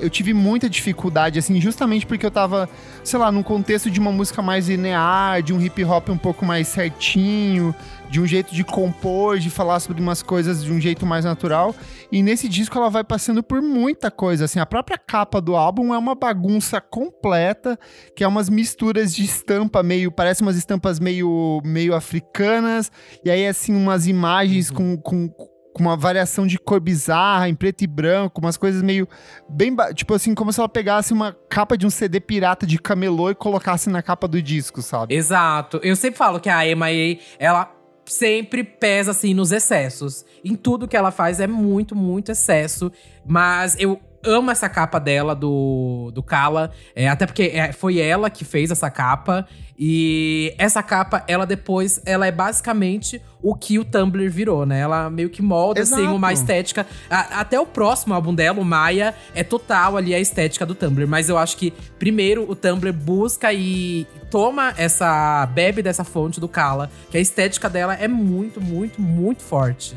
Eu 0.00 0.10
tive 0.10 0.34
muita 0.34 0.68
dificuldade, 0.68 1.38
assim, 1.38 1.60
justamente 1.60 2.06
porque 2.06 2.26
eu 2.26 2.30
tava, 2.30 2.68
sei 3.02 3.18
lá, 3.18 3.32
num 3.32 3.42
contexto 3.42 3.90
de 3.90 3.98
uma 3.98 4.12
música 4.12 4.42
mais 4.42 4.68
linear, 4.68 5.42
de 5.42 5.54
um 5.54 5.60
hip 5.60 5.82
hop 5.84 6.08
um 6.10 6.18
pouco 6.18 6.44
mais 6.44 6.68
certinho, 6.68 7.74
de 8.10 8.20
um 8.20 8.26
jeito 8.26 8.54
de 8.54 8.62
compor, 8.62 9.38
de 9.38 9.50
falar 9.50 9.80
sobre 9.80 10.02
umas 10.02 10.22
coisas 10.22 10.62
de 10.62 10.72
um 10.72 10.80
jeito 10.80 11.06
mais 11.06 11.24
natural. 11.24 11.74
E 12.10 12.22
nesse 12.22 12.48
disco 12.48 12.76
ela 12.78 12.90
vai 12.90 13.02
passando 13.02 13.42
por 13.42 13.62
muita 13.62 14.10
coisa, 14.10 14.44
assim, 14.44 14.58
a 14.58 14.66
própria 14.66 14.98
capa 14.98 15.40
do 15.40 15.56
álbum 15.56 15.94
é 15.94 15.98
uma 15.98 16.14
bagunça 16.14 16.80
completa, 16.80 17.78
que 18.14 18.22
é 18.22 18.28
umas 18.28 18.48
misturas 18.48 19.14
de 19.14 19.24
estampa 19.24 19.82
meio, 19.82 20.12
parece 20.12 20.42
umas 20.42 20.56
estampas 20.56 21.00
meio 21.00 21.60
meio 21.64 21.94
africanas, 21.94 22.90
e 23.24 23.30
aí 23.30 23.46
assim 23.46 23.74
umas 23.74 24.06
imagens 24.06 24.70
uhum. 24.70 24.96
com, 24.96 25.28
com 25.28 25.55
com 25.76 25.82
uma 25.82 25.94
variação 25.94 26.46
de 26.46 26.58
cor 26.58 26.80
bizarra, 26.80 27.50
em 27.50 27.54
preto 27.54 27.84
e 27.84 27.86
branco, 27.86 28.40
umas 28.40 28.56
coisas 28.56 28.80
meio 28.80 29.06
bem, 29.46 29.76
tipo 29.94 30.14
assim, 30.14 30.34
como 30.34 30.50
se 30.50 30.58
ela 30.58 30.70
pegasse 30.70 31.12
uma 31.12 31.36
capa 31.50 31.76
de 31.76 31.86
um 31.86 31.90
CD 31.90 32.18
pirata 32.18 32.66
de 32.66 32.78
camelô 32.78 33.28
e 33.28 33.34
colocasse 33.34 33.90
na 33.90 34.02
capa 34.02 34.26
do 34.26 34.40
disco, 34.40 34.80
sabe? 34.80 35.14
Exato. 35.14 35.78
Eu 35.82 35.94
sempre 35.94 36.16
falo 36.16 36.40
que 36.40 36.48
a 36.48 36.60
MIA, 36.74 37.18
ela 37.38 37.70
sempre 38.06 38.64
pesa 38.64 39.10
assim 39.10 39.34
nos 39.34 39.52
excessos. 39.52 40.24
Em 40.42 40.54
tudo 40.54 40.88
que 40.88 40.96
ela 40.96 41.10
faz 41.10 41.40
é 41.40 41.46
muito, 41.46 41.94
muito 41.94 42.32
excesso, 42.32 42.90
mas 43.26 43.76
eu 43.78 44.00
amo 44.26 44.50
essa 44.50 44.68
capa 44.68 44.98
dela 44.98 45.34
do, 45.34 46.10
do 46.12 46.22
Kala, 46.22 46.72
é, 46.94 47.08
até 47.08 47.24
porque 47.26 47.52
é, 47.54 47.72
foi 47.72 47.98
ela 47.98 48.28
que 48.28 48.44
fez 48.44 48.70
essa 48.70 48.90
capa. 48.90 49.46
E 49.78 50.54
essa 50.56 50.82
capa, 50.82 51.22
ela 51.28 51.44
depois, 51.44 52.00
ela 52.06 52.26
é 52.26 52.32
basicamente 52.32 53.20
o 53.42 53.54
que 53.54 53.78
o 53.78 53.84
Tumblr 53.84 54.30
virou, 54.30 54.64
né? 54.64 54.80
Ela 54.80 55.10
meio 55.10 55.28
que 55.28 55.42
molda, 55.42 55.82
assim, 55.82 55.92
Exato. 55.92 56.08
assim, 56.08 56.16
uma 56.16 56.32
estética. 56.32 56.86
A, 57.10 57.40
até 57.40 57.60
o 57.60 57.66
próximo 57.66 58.14
álbum 58.14 58.34
dela, 58.34 58.58
o 58.58 58.64
Maia, 58.64 59.14
é 59.34 59.44
total 59.44 59.98
ali 59.98 60.14
a 60.14 60.18
estética 60.18 60.64
do 60.64 60.74
Tumblr. 60.74 61.06
Mas 61.06 61.28
eu 61.28 61.36
acho 61.36 61.58
que, 61.58 61.72
primeiro, 61.98 62.50
o 62.50 62.56
Tumblr 62.56 62.90
busca 62.92 63.52
e 63.52 64.06
toma 64.30 64.72
essa. 64.78 65.46
bebe 65.54 65.82
dessa 65.82 66.04
fonte 66.04 66.40
do 66.40 66.48
Kala, 66.48 66.90
que 67.10 67.18
a 67.18 67.20
estética 67.20 67.68
dela 67.68 67.94
é 67.94 68.08
muito, 68.08 68.60
muito, 68.62 69.00
muito 69.00 69.42
forte. 69.42 69.94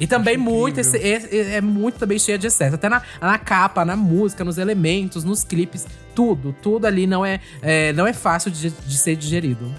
E 0.00 0.06
também 0.06 0.38
muito, 0.38 0.80
esse, 0.80 0.96
é, 0.96 1.56
é, 1.56 1.60
muito 1.60 1.98
também 1.98 2.18
cheia 2.18 2.38
de 2.38 2.46
excesso. 2.46 2.74
Até 2.74 2.88
na, 2.88 3.02
na 3.20 3.38
capa, 3.38 3.84
na 3.84 3.94
música, 3.94 4.42
nos 4.42 4.56
elementos, 4.56 5.22
nos 5.24 5.44
clipes, 5.44 5.86
tudo, 6.14 6.56
tudo 6.62 6.86
ali 6.86 7.06
não 7.06 7.24
é, 7.24 7.38
é 7.60 7.92
não 7.92 8.06
é 8.06 8.14
fácil 8.14 8.50
de, 8.50 8.70
de 8.70 8.96
ser 8.96 9.14
digerido. 9.14 9.70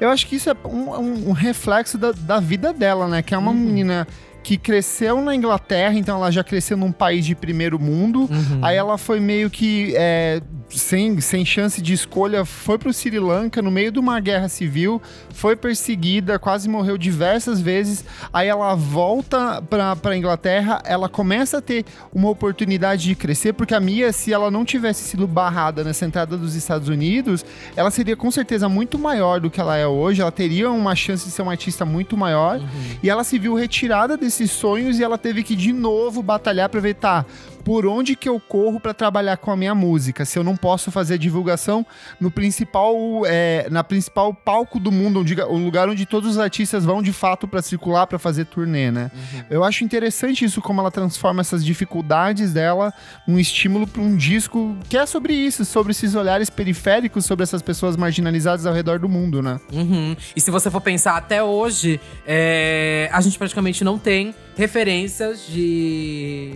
Eu 0.00 0.08
acho 0.08 0.26
que 0.26 0.36
isso 0.36 0.50
é 0.50 0.56
um, 0.64 1.28
um, 1.28 1.32
reflexo 1.32 1.96
da, 1.98 2.12
da, 2.12 2.40
vida 2.40 2.72
dela, 2.72 3.06
né? 3.06 3.22
Que 3.22 3.34
é 3.34 3.38
uma 3.38 3.50
uhum. 3.50 3.56
menina 3.56 4.08
que 4.44 4.58
cresceu 4.58 5.22
na 5.22 5.34
Inglaterra, 5.34 5.94
então 5.94 6.18
ela 6.18 6.30
já 6.30 6.44
cresceu 6.44 6.76
num 6.76 6.92
país 6.92 7.24
de 7.24 7.34
primeiro 7.34 7.78
mundo. 7.80 8.28
Uhum. 8.30 8.60
Aí 8.60 8.76
ela 8.76 8.98
foi 8.98 9.18
meio 9.18 9.48
que 9.48 9.94
é, 9.96 10.42
sem, 10.68 11.18
sem 11.18 11.46
chance 11.46 11.80
de 11.80 11.94
escolha, 11.94 12.44
foi 12.44 12.78
pro 12.78 12.92
Sri 12.92 13.18
Lanka 13.18 13.62
no 13.62 13.70
meio 13.70 13.90
de 13.90 13.98
uma 13.98 14.20
guerra 14.20 14.50
civil, 14.50 15.00
foi 15.30 15.56
perseguida, 15.56 16.38
quase 16.38 16.68
morreu 16.68 16.98
diversas 16.98 17.58
vezes. 17.58 18.04
Aí 18.30 18.46
ela 18.46 18.74
volta 18.74 19.62
pra, 19.62 19.96
pra 19.96 20.14
Inglaterra, 20.14 20.82
ela 20.84 21.08
começa 21.08 21.56
a 21.56 21.62
ter 21.62 21.86
uma 22.12 22.28
oportunidade 22.28 23.04
de 23.04 23.14
crescer, 23.14 23.54
porque 23.54 23.74
a 23.74 23.80
Mia, 23.80 24.12
se 24.12 24.30
ela 24.30 24.50
não 24.50 24.62
tivesse 24.62 25.04
sido 25.04 25.26
barrada 25.26 25.82
nessa 25.82 26.04
entrada 26.04 26.36
dos 26.36 26.54
Estados 26.54 26.88
Unidos, 26.88 27.46
ela 27.74 27.90
seria 27.90 28.14
com 28.14 28.30
certeza 28.30 28.68
muito 28.68 28.98
maior 28.98 29.40
do 29.40 29.50
que 29.50 29.58
ela 29.58 29.74
é 29.74 29.86
hoje, 29.86 30.20
ela 30.20 30.30
teria 30.30 30.70
uma 30.70 30.94
chance 30.94 31.24
de 31.24 31.30
ser 31.30 31.40
uma 31.40 31.52
artista 31.52 31.86
muito 31.86 32.14
maior, 32.14 32.58
uhum. 32.58 32.68
e 33.02 33.08
ela 33.08 33.24
se 33.24 33.38
viu 33.38 33.54
retirada 33.54 34.18
desse 34.18 34.33
esses 34.34 34.50
sonhos 34.50 34.98
e 34.98 35.04
ela 35.04 35.16
teve 35.16 35.42
que 35.42 35.54
de 35.54 35.72
novo 35.72 36.22
batalhar 36.22 36.68
para 36.68 36.80
ver, 36.80 36.94
tá, 36.94 37.24
por 37.64 37.86
onde 37.86 38.14
que 38.14 38.28
eu 38.28 38.38
corro 38.38 38.78
para 38.78 38.92
trabalhar 38.92 39.36
com 39.38 39.50
a 39.50 39.56
minha 39.56 39.74
música? 39.74 40.24
Se 40.24 40.38
eu 40.38 40.44
não 40.44 40.56
posso 40.56 40.90
fazer 40.90 41.18
divulgação 41.18 41.84
no 42.20 42.30
principal, 42.30 42.94
é, 43.26 43.66
na 43.70 43.82
principal 43.82 44.34
palco 44.34 44.78
do 44.78 44.92
mundo, 44.92 45.20
onde, 45.20 45.40
o 45.40 45.56
lugar 45.56 45.88
onde 45.88 46.06
todos 46.06 46.30
os 46.30 46.38
artistas 46.38 46.84
vão 46.84 47.02
de 47.02 47.12
fato 47.12 47.48
para 47.48 47.62
circular, 47.62 48.06
para 48.06 48.18
fazer 48.18 48.44
turnê, 48.44 48.90
né? 48.90 49.10
Uhum. 49.14 49.44
Eu 49.50 49.64
acho 49.64 49.82
interessante 49.82 50.44
isso 50.44 50.60
como 50.60 50.80
ela 50.80 50.90
transforma 50.90 51.40
essas 51.40 51.64
dificuldades 51.64 52.52
dela 52.52 52.92
num 53.26 53.38
estímulo 53.38 53.86
para 53.86 54.02
um 54.02 54.16
disco 54.16 54.76
que 54.88 54.96
é 54.96 55.06
sobre 55.06 55.32
isso, 55.32 55.64
sobre 55.64 55.92
esses 55.92 56.14
olhares 56.14 56.50
periféricos 56.50 57.24
sobre 57.24 57.42
essas 57.42 57.62
pessoas 57.62 57.96
marginalizadas 57.96 58.66
ao 58.66 58.74
redor 58.74 58.98
do 58.98 59.08
mundo, 59.08 59.42
né? 59.42 59.58
Uhum. 59.72 60.16
E 60.36 60.40
se 60.40 60.50
você 60.50 60.70
for 60.70 60.80
pensar 60.80 61.16
até 61.16 61.42
hoje, 61.42 62.00
é, 62.26 63.08
a 63.12 63.20
gente 63.20 63.38
praticamente 63.38 63.82
não 63.82 63.98
tem 63.98 64.34
referências 64.56 65.46
de 65.46 66.54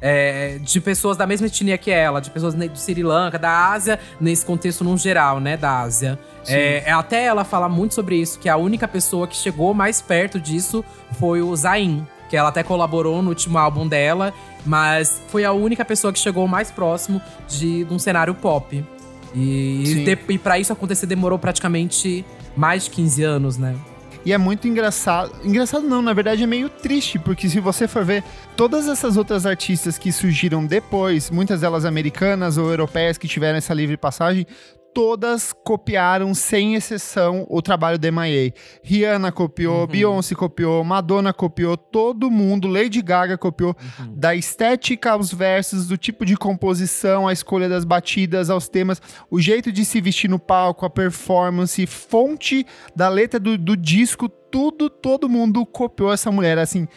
é, 0.00 0.58
de 0.60 0.80
pessoas 0.80 1.16
da 1.16 1.26
mesma 1.26 1.46
etnia 1.46 1.76
que 1.76 1.90
ela, 1.90 2.20
de 2.20 2.30
pessoas 2.30 2.54
do 2.54 2.76
Sri 2.76 3.02
Lanka, 3.02 3.38
da 3.38 3.70
Ásia, 3.70 3.98
nesse 4.20 4.44
contexto 4.44 4.82
no 4.82 4.96
geral, 4.96 5.40
né, 5.40 5.56
da 5.56 5.80
Ásia. 5.80 6.18
É, 6.46 6.84
é, 6.86 6.92
até 6.92 7.24
ela 7.24 7.44
fala 7.44 7.68
muito 7.68 7.94
sobre 7.94 8.16
isso, 8.16 8.38
que 8.38 8.48
a 8.48 8.56
única 8.56 8.88
pessoa 8.88 9.26
que 9.26 9.36
chegou 9.36 9.74
mais 9.74 10.00
perto 10.00 10.40
disso 10.40 10.84
foi 11.18 11.42
o 11.42 11.54
Zayn, 11.54 12.06
que 12.28 12.36
ela 12.36 12.48
até 12.48 12.62
colaborou 12.62 13.20
no 13.22 13.28
último 13.28 13.58
álbum 13.58 13.86
dela, 13.86 14.32
mas 14.64 15.20
foi 15.28 15.44
a 15.44 15.52
única 15.52 15.84
pessoa 15.84 16.12
que 16.12 16.18
chegou 16.18 16.46
mais 16.46 16.70
próximo 16.70 17.20
de, 17.48 17.84
de 17.84 17.92
um 17.92 17.98
cenário 17.98 18.34
pop. 18.34 18.84
E, 19.34 20.04
e, 20.06 20.32
e 20.32 20.38
para 20.38 20.58
isso 20.58 20.72
acontecer 20.72 21.06
demorou 21.06 21.38
praticamente 21.38 22.24
mais 22.56 22.84
de 22.84 22.90
15 22.90 23.22
anos, 23.22 23.58
né? 23.58 23.76
E 24.24 24.32
é 24.32 24.38
muito 24.38 24.68
engraçado. 24.68 25.32
Engraçado 25.44 25.86
não, 25.86 26.02
na 26.02 26.12
verdade 26.12 26.42
é 26.42 26.46
meio 26.46 26.68
triste, 26.68 27.18
porque 27.18 27.48
se 27.48 27.60
você 27.60 27.88
for 27.88 28.04
ver 28.04 28.22
todas 28.56 28.86
essas 28.86 29.16
outras 29.16 29.46
artistas 29.46 29.96
que 29.96 30.12
surgiram 30.12 30.64
depois, 30.64 31.30
muitas 31.30 31.62
delas 31.62 31.84
americanas 31.84 32.58
ou 32.58 32.68
europeias 32.68 33.16
que 33.16 33.26
tiveram 33.26 33.58
essa 33.58 33.72
livre 33.72 33.96
passagem, 33.96 34.46
todas 34.92 35.52
copiaram, 35.52 36.34
sem 36.34 36.74
exceção, 36.74 37.46
o 37.48 37.62
trabalho 37.62 37.98
da 37.98 38.10
MIA. 38.10 38.52
Rihanna 38.82 39.32
copiou, 39.32 39.82
uhum. 39.82 39.86
Beyoncé 39.86 40.34
copiou, 40.34 40.82
Madonna 40.84 41.32
copiou, 41.32 41.76
todo 41.76 42.30
mundo, 42.30 42.68
Lady 42.68 43.00
Gaga 43.02 43.38
copiou, 43.38 43.76
uhum. 43.98 44.14
da 44.14 44.34
estética 44.34 45.12
aos 45.12 45.32
versos, 45.32 45.86
do 45.86 45.96
tipo 45.96 46.24
de 46.24 46.36
composição, 46.36 47.28
a 47.28 47.32
escolha 47.32 47.68
das 47.68 47.84
batidas, 47.84 48.50
aos 48.50 48.68
temas, 48.68 49.00
o 49.30 49.40
jeito 49.40 49.70
de 49.70 49.84
se 49.84 50.00
vestir 50.00 50.28
no 50.28 50.38
palco, 50.38 50.84
a 50.84 50.90
performance, 50.90 51.86
fonte 51.86 52.66
da 52.94 53.08
letra 53.08 53.38
do, 53.38 53.56
do 53.56 53.76
disco, 53.76 54.30
tudo, 54.50 54.90
todo 54.90 55.28
mundo 55.28 55.64
copiou 55.64 56.12
essa 56.12 56.30
mulher, 56.30 56.58
assim, 56.58 56.88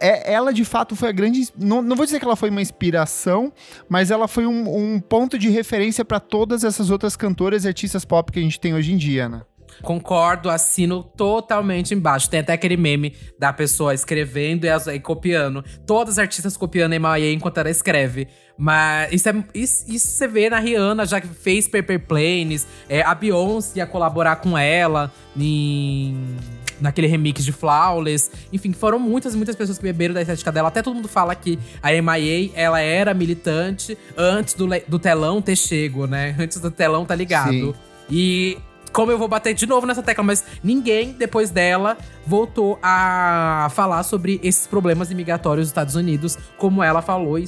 é, 0.00 0.32
ela 0.32 0.52
de 0.52 0.64
fato 0.64 0.94
foi 0.94 1.08
a 1.08 1.12
grande, 1.12 1.48
não, 1.58 1.82
não 1.82 1.96
vou 1.96 2.04
dizer 2.04 2.18
que 2.18 2.24
ela 2.24 2.36
foi 2.36 2.50
uma 2.50 2.62
inspiração, 2.62 3.52
mas 3.88 4.10
ela 4.10 4.28
foi 4.28 4.46
um, 4.46 4.94
um 4.94 5.00
ponto 5.00 5.38
de 5.38 5.48
referência 5.48 6.04
para 6.04 6.20
todas 6.20 6.64
essas 6.64 6.90
outras 6.90 7.16
cantoras 7.16 7.64
e 7.64 7.68
artistas 7.68 8.04
pop 8.04 8.30
que 8.30 8.38
a 8.38 8.42
gente 8.42 8.60
tem 8.60 8.74
hoje 8.74 8.92
em 8.92 8.96
dia, 8.96 9.28
né? 9.28 9.42
Concordo, 9.82 10.50
assino 10.50 11.02
totalmente 11.02 11.94
embaixo. 11.94 12.28
Tem 12.28 12.40
até 12.40 12.52
aquele 12.52 12.76
meme 12.76 13.16
da 13.38 13.52
pessoa 13.52 13.94
escrevendo 13.94 14.66
e, 14.66 14.68
e 14.68 15.00
copiando. 15.00 15.64
Todas 15.86 16.14
as 16.14 16.18
artistas 16.18 16.56
copiando 16.56 16.92
a 16.92 16.96
Emaie 16.96 17.32
enquanto 17.32 17.58
ela 17.58 17.70
escreve. 17.70 18.28
Mas 18.58 19.12
isso, 19.12 19.28
é, 19.28 19.44
isso, 19.54 19.84
isso, 19.88 20.06
você 20.08 20.28
vê 20.28 20.50
na 20.50 20.58
Rihanna, 20.58 21.06
já 21.06 21.20
que 21.20 21.28
fez 21.28 21.66
Paper 21.66 22.06
Planes. 22.06 22.66
É, 22.88 23.00
a 23.02 23.14
Beyoncé 23.14 23.78
ia 23.78 23.86
colaborar 23.86 24.36
com 24.36 24.56
ela 24.56 25.10
em 25.34 26.36
naquele 26.80 27.06
remix 27.06 27.44
de 27.44 27.52
Flawless. 27.52 28.30
Enfim, 28.52 28.72
foram 28.72 28.98
muitas, 28.98 29.34
muitas 29.34 29.56
pessoas 29.56 29.78
que 29.78 29.84
beberam 29.84 30.14
da 30.14 30.22
estética 30.22 30.50
dela. 30.50 30.68
Até 30.68 30.82
todo 30.82 30.94
mundo 30.94 31.08
fala 31.08 31.34
que 31.34 31.58
a 31.82 31.90
MIA, 31.90 32.50
ela 32.54 32.80
era 32.80 33.14
militante 33.14 33.96
antes 34.16 34.54
do, 34.54 34.66
do 34.86 34.98
telão 34.98 35.40
ter 35.40 35.56
chego, 35.56 36.06
né? 36.06 36.34
Antes 36.40 36.60
do 36.60 36.70
telão 36.70 37.04
tá 37.04 37.14
ligado. 37.14 37.50
Sim. 37.50 37.74
E 38.10 38.58
como 38.92 39.12
eu 39.12 39.18
vou 39.18 39.28
bater 39.28 39.54
de 39.54 39.66
novo 39.66 39.86
nessa 39.86 40.02
tecla, 40.02 40.24
mas 40.24 40.44
ninguém, 40.62 41.12
depois 41.12 41.50
dela, 41.50 41.96
voltou 42.26 42.78
a 42.82 43.70
falar 43.72 44.02
sobre 44.02 44.40
esses 44.42 44.66
problemas 44.66 45.10
imigratórios 45.10 45.66
dos 45.66 45.70
Estados 45.70 45.94
Unidos, 45.94 46.36
como 46.56 46.82
ela 46.82 47.00
falou 47.00 47.38
e, 47.38 47.44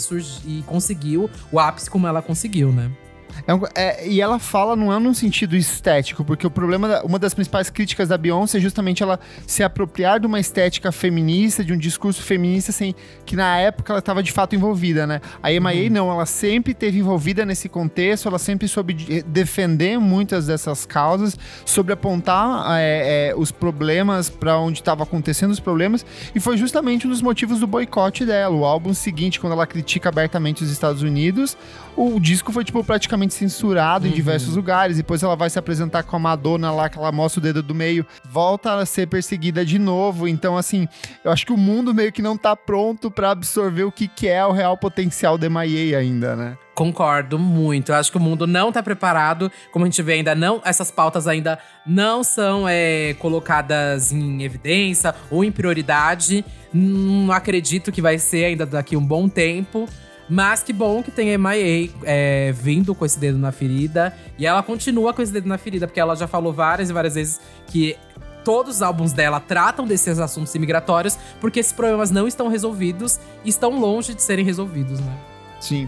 e 0.47 0.63
conseguiu 0.67 1.29
o 1.51 1.59
ápice 1.59 1.91
como 1.91 2.07
ela 2.07 2.23
conseguiu, 2.23 2.71
né? 2.71 2.91
É, 3.47 3.83
é, 3.83 4.09
e 4.09 4.21
ela 4.21 4.39
fala 4.39 4.77
não 4.77 4.93
é 4.93 4.99
num 4.99 5.15
sentido 5.15 5.57
estético, 5.57 6.25
porque 6.25 6.47
o 6.47 6.51
problema, 6.51 6.89
da, 6.89 7.03
uma 7.03 7.19
das 7.19 7.35
principais 7.35 7.71
críticas 7.71 8.09
da 8.09 8.19
Beyoncé 8.19 8.59
é 8.59 8.61
justamente 8.61 9.03
ela 9.03 9.19
se 9.47 9.63
apropriar 9.63 10.21
de 10.21 10.27
uma 10.27 10.41
estética 10.41 10.93
feminista, 10.93 11.65
de 11.65 11.73
um 11.73 11.79
discurso 11.79 12.23
feminista, 12.23 12.73
sem 12.73 12.95
que 13.25 13.37
na 13.37 13.59
época 13.59 13.93
ela 13.93 13.99
estava 13.99 14.23
de 14.23 14.33
fato 14.33 14.55
envolvida, 14.55 15.07
né? 15.07 15.21
A 15.43 15.49
MIA 15.51 15.85
uhum. 15.85 15.91
não, 15.91 16.11
ela 16.11 16.27
sempre 16.27 16.75
teve 16.75 16.99
envolvida 16.99 17.45
nesse 17.45 17.69
contexto, 17.69 18.29
ela 18.29 18.39
sempre 18.39 18.69
soube 18.69 18.95
defender 19.27 19.99
muitas 19.99 20.47
dessas 20.47 20.87
causas, 20.87 21.37
sobre 21.65 21.93
apontar 21.93 22.79
é, 22.79 23.31
é, 23.31 23.35
os 23.37 23.51
problemas 23.51 24.29
para 24.29 24.59
onde 24.59 24.81
estava 24.81 25.03
acontecendo 25.03 25.51
os 25.51 25.61
problemas, 25.61 26.05
e 26.35 26.41
foi 26.41 26.57
justamente 26.57 27.07
um 27.07 27.11
dos 27.11 27.23
motivos 27.23 27.61
do 27.61 27.67
boicote 27.67 28.25
dela. 28.25 28.55
O 28.55 28.65
álbum 28.65 28.95
seguinte, 28.95 29.41
quando 29.41 29.53
ela 29.53 29.67
critica 29.67 30.09
abertamente 30.09 30.63
os 30.63 30.71
Estados 30.71 31.03
Unidos, 31.03 31.57
o 31.97 32.19
disco 32.19 32.53
foi, 32.53 32.65
tipo, 32.65 32.83
praticamente 32.83 33.22
censurado 33.29 34.07
uhum. 34.07 34.13
em 34.13 34.15
diversos 34.15 34.57
lugares. 34.57 34.97
Depois 34.97 35.23
ela 35.23 35.37
vai 35.37 35.51
se 35.51 35.59
apresentar 35.59 36.03
com 36.03 36.17
a 36.17 36.19
Madonna 36.19 36.73
lá, 36.73 36.89
que 36.89 36.99
ela 36.99 37.13
mostra 37.13 37.41
o 37.41 37.43
dedo 37.43 37.63
do 37.63 37.75
meio, 37.75 38.07
volta 38.25 38.75
a 38.75 38.87
ser 38.87 39.07
perseguida 39.07 39.65
de 39.65 39.79
novo. 39.79 40.27
Então, 40.29 40.57
assim, 40.57 40.89
eu 41.25 41.31
acho 41.31 41.47
que 41.47 41.53
o 41.53 41.57
mundo 41.57 41.95
meio 41.95 42.13
que 42.13 42.23
não 42.23 42.37
tá 42.37 42.57
pronto 42.57 43.11
para 43.11 43.31
absorver 43.31 43.85
o 43.85 43.93
que, 43.93 44.09
que 44.09 44.29
é 44.29 44.45
o 44.45 44.53
real 44.53 44.77
potencial 44.77 45.37
de 45.37 45.49
MIA 45.49 45.99
ainda, 45.99 46.37
né? 46.37 46.57
Concordo 46.75 47.39
muito. 47.39 47.93
Eu 47.93 47.97
acho 47.97 48.11
que 48.11 48.17
o 48.17 48.21
mundo 48.21 48.47
não 48.47 48.73
tá 48.73 48.83
preparado. 48.83 49.53
Como 49.71 49.85
a 49.85 49.89
gente 49.89 50.03
vê, 50.03 50.15
ainda 50.15 50.35
não. 50.35 50.61
Essas 50.65 50.91
pautas 50.91 51.27
ainda 51.27 51.59
não 51.87 52.25
são 52.25 52.67
é, 52.67 53.15
colocadas 53.19 54.11
em 54.11 54.43
evidência 54.43 55.15
ou 55.31 55.45
em 55.45 55.53
prioridade. 55.53 56.45
Não 56.73 57.31
acredito 57.31 57.93
que 57.93 58.01
vai 58.01 58.19
ser 58.19 58.47
ainda 58.47 58.65
daqui 58.65 58.97
um 58.97 59.05
bom 59.05 59.29
tempo. 59.29 59.87
Mas 60.33 60.63
que 60.63 60.73
bom 60.73 61.03
que 61.03 61.11
tem 61.11 61.35
a 61.35 61.37
MIA 61.37 61.91
é, 62.05 62.53
vindo 62.53 62.95
com 62.95 63.05
esse 63.05 63.19
dedo 63.19 63.37
na 63.37 63.53
ferida. 63.53 64.17
E 64.39 64.47
ela 64.47 64.63
continua 64.63 65.13
com 65.13 65.21
esse 65.21 65.31
dedo 65.31 65.47
na 65.47 65.59
ferida, 65.59 65.87
porque 65.87 66.01
ela 66.01 66.17
já 66.17 66.27
falou 66.27 66.55
várias 66.55 66.89
e 66.89 66.93
várias 66.93 67.17
vezes 67.17 67.39
que 67.67 67.99
todos 68.43 68.77
os 68.77 68.83
álbuns 68.83 69.13
dela 69.13 69.39
tratam 69.41 69.87
desses 69.87 70.19
assuntos 70.19 70.55
imigratórios, 70.55 71.19
porque 71.39 71.61
esses 71.61 71.75
problemas 71.75 72.11
não 72.11 72.27
estão 72.27 72.49
resolvidos 72.49 73.21
e 73.45 73.51
estão 73.51 73.79
longe 73.79 74.15
de 74.15 74.23
serem 74.23 74.43
resolvidos, 74.43 75.01
né? 75.01 75.15
Sim. 75.61 75.87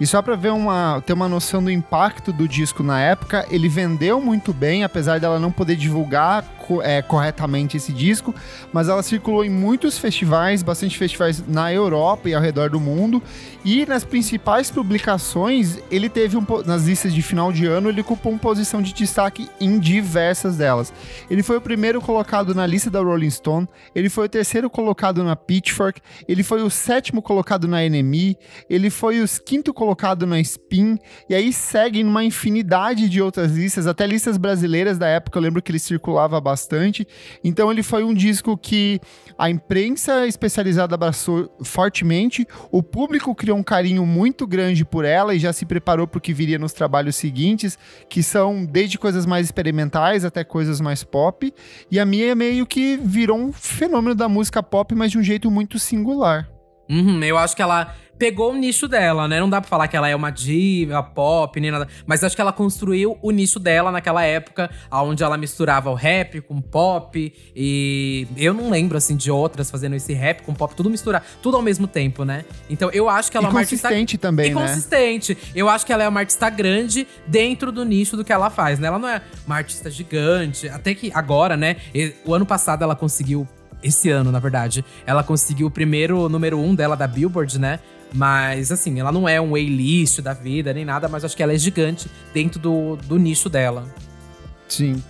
E 0.00 0.06
só 0.06 0.22
para 0.22 0.36
ver 0.36 0.52
uma, 0.52 1.02
ter 1.04 1.12
uma 1.12 1.28
noção 1.28 1.62
do 1.62 1.70
impacto 1.70 2.32
do 2.32 2.48
disco 2.48 2.82
na 2.82 2.98
época, 2.98 3.46
ele 3.50 3.68
vendeu 3.68 4.22
muito 4.22 4.54
bem, 4.54 4.84
apesar 4.84 5.20
dela 5.20 5.38
não 5.38 5.52
poder 5.52 5.76
divulgar 5.76 6.42
é, 6.82 7.02
corretamente 7.02 7.76
esse 7.76 7.92
disco, 7.92 8.34
mas 8.72 8.88
ela 8.88 9.02
circulou 9.02 9.44
em 9.44 9.50
muitos 9.50 9.98
festivais, 9.98 10.62
bastante 10.62 10.96
festivais 10.96 11.42
na 11.46 11.72
Europa 11.72 12.28
e 12.28 12.34
ao 12.34 12.40
redor 12.40 12.70
do 12.70 12.80
mundo. 12.80 13.22
E 13.64 13.84
nas 13.86 14.04
principais 14.04 14.70
publicações, 14.70 15.78
ele 15.90 16.08
teve 16.08 16.36
um, 16.36 16.44
nas 16.64 16.84
listas 16.84 17.12
de 17.12 17.22
final 17.22 17.52
de 17.52 17.66
ano, 17.66 17.88
ele 17.88 18.00
ocupou 18.00 18.32
uma 18.32 18.38
posição 18.38 18.80
de 18.80 18.92
destaque 18.92 19.48
em 19.60 19.78
diversas 19.78 20.56
delas. 20.56 20.92
Ele 21.30 21.42
foi 21.42 21.56
o 21.56 21.60
primeiro 21.60 22.00
colocado 22.00 22.54
na 22.54 22.66
lista 22.66 22.90
da 22.90 23.00
Rolling 23.00 23.30
Stone, 23.30 23.68
ele 23.94 24.08
foi 24.08 24.26
o 24.26 24.28
terceiro 24.28 24.70
colocado 24.70 25.22
na 25.22 25.36
Pitchfork, 25.36 26.00
ele 26.26 26.42
foi 26.42 26.62
o 26.62 26.70
sétimo 26.70 27.22
colocado 27.22 27.68
na 27.68 27.78
NME, 27.88 28.36
ele 28.68 28.90
foi 28.90 29.22
o 29.22 29.26
quinto 29.44 29.74
colocado 29.74 30.26
na 30.26 30.40
Spin, 30.40 30.98
e 31.28 31.34
aí 31.34 31.52
segue 31.52 32.02
numa 32.02 32.24
infinidade 32.24 33.08
de 33.08 33.20
outras 33.20 33.52
listas, 33.52 33.86
até 33.86 34.06
listas 34.06 34.36
brasileiras 34.36 34.98
da 34.98 35.06
época, 35.06 35.38
eu 35.38 35.42
lembro 35.42 35.62
que 35.62 35.70
ele 35.70 35.78
circulava 35.78 36.40
bastante 36.40 36.51
bastante. 36.52 37.06
Então 37.42 37.72
ele 37.72 37.82
foi 37.82 38.04
um 38.04 38.12
disco 38.12 38.56
que 38.56 39.00
a 39.38 39.48
imprensa 39.48 40.26
especializada 40.26 40.94
abraçou 40.94 41.50
fortemente, 41.64 42.46
o 42.70 42.82
público 42.82 43.34
criou 43.34 43.56
um 43.56 43.62
carinho 43.62 44.04
muito 44.04 44.46
grande 44.46 44.84
por 44.84 45.04
ela 45.04 45.34
e 45.34 45.38
já 45.38 45.52
se 45.52 45.64
preparou 45.64 46.06
para 46.06 46.18
o 46.18 46.20
que 46.20 46.34
viria 46.34 46.58
nos 46.58 46.72
trabalhos 46.72 47.16
seguintes, 47.16 47.78
que 48.08 48.22
são 48.22 48.64
desde 48.64 48.98
coisas 48.98 49.24
mais 49.24 49.46
experimentais 49.46 50.24
até 50.24 50.44
coisas 50.44 50.80
mais 50.80 51.02
pop. 51.02 51.52
E 51.90 51.98
a 51.98 52.04
minha 52.04 52.34
meio 52.34 52.66
que 52.66 52.96
virou 52.96 53.38
um 53.38 53.52
fenômeno 53.52 54.14
da 54.14 54.28
música 54.28 54.62
pop, 54.62 54.94
mas 54.94 55.10
de 55.10 55.18
um 55.18 55.22
jeito 55.22 55.50
muito 55.50 55.78
singular. 55.78 56.48
Uhum, 56.88 57.22
eu 57.24 57.38
acho 57.38 57.56
que 57.56 57.62
ela 57.62 57.94
pegou 58.22 58.52
o 58.52 58.54
nicho 58.54 58.86
dela, 58.86 59.26
né? 59.26 59.40
Não 59.40 59.50
dá 59.50 59.60
pra 59.60 59.68
falar 59.68 59.88
que 59.88 59.96
ela 59.96 60.08
é 60.08 60.14
uma 60.14 60.30
diva, 60.30 61.02
pop, 61.02 61.58
nem 61.58 61.72
nada. 61.72 61.88
Mas 62.06 62.22
acho 62.22 62.36
que 62.36 62.40
ela 62.40 62.52
construiu 62.52 63.18
o 63.20 63.32
nicho 63.32 63.58
dela 63.58 63.90
naquela 63.90 64.22
época, 64.22 64.70
onde 64.92 65.24
ela 65.24 65.36
misturava 65.36 65.90
o 65.90 65.94
rap 65.94 66.40
com 66.40 66.60
pop. 66.60 67.34
E 67.56 68.28
eu 68.36 68.54
não 68.54 68.70
lembro, 68.70 68.96
assim, 68.96 69.16
de 69.16 69.28
outras 69.28 69.72
fazendo 69.72 69.96
esse 69.96 70.12
rap 70.12 70.42
com 70.42 70.54
pop, 70.54 70.72
tudo 70.72 70.88
misturar, 70.88 71.26
tudo 71.42 71.56
ao 71.56 71.62
mesmo 71.64 71.88
tempo, 71.88 72.24
né? 72.24 72.44
Então 72.70 72.92
eu 72.92 73.08
acho 73.08 73.28
que 73.28 73.36
ela 73.36 73.46
e 73.46 73.48
é 73.48 73.50
uma 73.50 73.58
consistente 73.58 73.92
artista. 73.96 74.18
também, 74.18 74.52
e 74.52 74.54
né? 74.54 74.60
consistente. 74.60 75.36
Eu 75.52 75.68
acho 75.68 75.84
que 75.84 75.92
ela 75.92 76.04
é 76.04 76.08
uma 76.08 76.20
artista 76.20 76.48
grande 76.48 77.08
dentro 77.26 77.72
do 77.72 77.84
nicho 77.84 78.16
do 78.16 78.24
que 78.24 78.32
ela 78.32 78.50
faz, 78.50 78.78
né? 78.78 78.86
Ela 78.86 79.00
não 79.00 79.08
é 79.08 79.20
uma 79.44 79.56
artista 79.56 79.90
gigante. 79.90 80.68
Até 80.68 80.94
que 80.94 81.10
agora, 81.12 81.56
né? 81.56 81.74
O 82.24 82.32
ano 82.32 82.46
passado 82.46 82.84
ela 82.84 82.94
conseguiu 82.94 83.48
esse 83.82 84.10
ano, 84.10 84.30
na 84.30 84.38
verdade. 84.38 84.84
Ela 85.04 85.24
conseguiu 85.24 85.66
o 85.66 85.70
primeiro 85.72 86.28
número 86.28 86.56
um 86.56 86.72
dela 86.72 86.96
da 86.96 87.08
Billboard, 87.08 87.58
né? 87.58 87.80
Mas, 88.14 88.70
assim, 88.70 89.00
ela 89.00 89.10
não 89.10 89.28
é 89.28 89.40
um 89.40 89.54
A-list 89.54 90.20
da 90.20 90.34
vida 90.34 90.72
nem 90.72 90.84
nada, 90.84 91.08
mas 91.08 91.24
acho 91.24 91.36
que 91.36 91.42
ela 91.42 91.52
é 91.52 91.58
gigante 91.58 92.10
dentro 92.34 92.60
do, 92.60 92.96
do 92.96 93.18
nicho 93.18 93.48
dela. 93.48 93.86
Sim. 94.68 95.02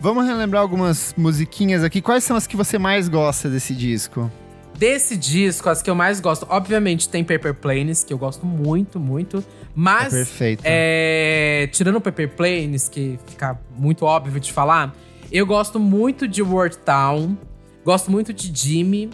Vamos 0.00 0.26
relembrar 0.26 0.62
algumas 0.62 1.14
musiquinhas 1.16 1.82
aqui. 1.82 2.00
Quais 2.00 2.24
são 2.24 2.36
as 2.36 2.46
que 2.46 2.56
você 2.56 2.78
mais 2.78 3.08
gosta 3.08 3.48
desse 3.48 3.74
disco? 3.74 4.30
Desse 4.78 5.16
disco, 5.16 5.70
as 5.70 5.80
que 5.80 5.88
eu 5.88 5.94
mais 5.94 6.20
gosto, 6.20 6.46
obviamente 6.50 7.08
tem 7.08 7.24
Paper 7.24 7.54
Planes, 7.54 8.04
que 8.04 8.12
eu 8.12 8.18
gosto 8.18 8.44
muito, 8.44 9.00
muito. 9.00 9.42
Mas. 9.74 10.12
É 10.12 10.16
perfeito. 10.18 10.62
É, 10.64 11.68
tirando 11.72 11.98
Paper 11.98 12.28
Planes, 12.36 12.88
que 12.88 13.18
fica 13.26 13.58
muito 13.74 14.04
óbvio 14.04 14.38
de 14.38 14.52
falar, 14.52 14.94
eu 15.32 15.46
gosto 15.46 15.80
muito 15.80 16.28
de 16.28 16.42
Word 16.42 16.76
Town, 16.78 17.36
gosto 17.82 18.10
muito 18.10 18.34
de 18.34 18.54
Jimmy 18.54 19.10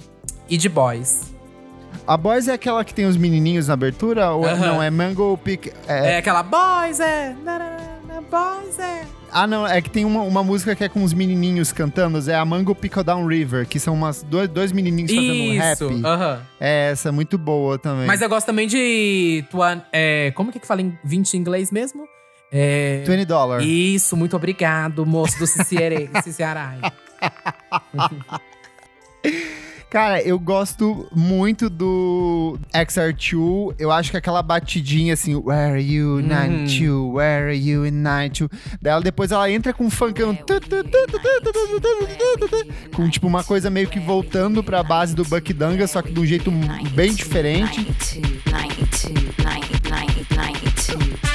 e 0.48 0.57
de 0.57 0.68
Boys. 0.68 1.32
A 2.07 2.16
Boys 2.16 2.48
é 2.48 2.55
aquela 2.55 2.85
que 2.85 2.92
tem 2.92 3.07
os 3.07 3.16
menininhos 3.16 3.68
na 3.68 3.74
abertura? 3.74 4.31
Ou 4.33 4.46
é, 4.46 4.57
não, 4.57 4.83
é 4.83 4.90
Mango 4.90 5.38
Pick. 5.38 5.72
É... 5.87 6.14
é 6.14 6.16
aquela 6.18 6.42
Boys 6.42 7.00
é. 7.00 7.35
Boys 8.31 8.78
é. 8.78 9.05
Ah, 9.31 9.46
não, 9.46 9.66
é 9.66 9.81
que 9.81 9.88
tem 9.88 10.05
uma, 10.05 10.22
uma 10.22 10.44
música 10.44 10.74
que 10.74 10.85
é 10.85 10.88
com 10.88 11.02
os 11.02 11.14
menininhos 11.14 11.72
cantando, 11.72 12.31
é 12.31 12.35
a 12.35 12.44
Mango 12.44 12.74
Pickle 12.74 13.02
Down 13.02 13.26
River, 13.26 13.66
que 13.66 13.81
são 13.81 13.94
umas, 13.94 14.22
dois, 14.22 14.48
dois 14.48 14.72
menininhos 14.72 15.11
fazendo 15.11 15.42
um 15.42 15.59
rap. 15.59 15.83
Uhum. 15.83 16.42
É, 16.61 16.90
essa 16.90 17.09
é 17.09 17.12
muito 17.12 17.38
boa 17.38 17.78
também. 17.78 18.07
Mas 18.07 18.20
eu 18.20 18.28
gosto 18.28 18.46
também 18.46 18.66
de. 18.66 19.44
Tua, 19.50 19.83
é, 19.90 20.33
como 20.35 20.52
que, 20.52 20.61
que 20.61 20.66
fala 20.66 20.83
em 20.83 20.96
20 21.02 21.35
em 21.35 21.38
inglês 21.38 21.70
mesmo? 21.70 22.07
É, 22.52 23.02
20 23.07 23.24
dólares. 23.24 23.66
Isso, 23.66 24.16
muito 24.16 24.37
obrigado, 24.37 25.07
moço 25.07 25.38
do 25.38 25.46
Ciciarai. 25.46 26.78
Cara, 29.92 30.22
eu 30.22 30.38
gosto 30.38 31.07
muito 31.14 31.68
do 31.68 32.59
XR2. 32.72 33.74
Eu 33.78 33.92
acho 33.92 34.11
que 34.11 34.16
aquela 34.16 34.42
batidinha 34.42 35.12
assim, 35.12 35.35
Where 35.35 35.72
are 35.72 35.83
you, 35.83 36.22
92? 36.22 36.81
Uhum. 36.81 37.12
Where 37.12 37.50
are 37.50 37.55
you 37.55 37.85
in 37.85 37.90
92? 37.90 38.48
Dela 38.81 39.02
depois 39.02 39.31
ela 39.33 39.50
entra 39.50 39.74
com 39.74 39.85
um 39.85 39.90
funkão. 39.90 40.35
Com 42.96 43.11
tipo 43.11 43.26
uma 43.26 43.44
coisa 43.44 43.68
meio 43.68 43.87
que 43.87 44.00
voltando 44.00 44.64
pra 44.64 44.83
base 44.83 45.14
do 45.14 45.26
Buck 45.26 45.52
Danga, 45.52 45.87
só 45.87 46.00
que 46.00 46.11
de 46.11 46.20
um 46.20 46.24
jeito 46.24 46.50
bem 46.94 47.12
diferente. 47.12 47.87
92, 48.46 49.37
92, 49.37 50.26
92. 50.31 51.32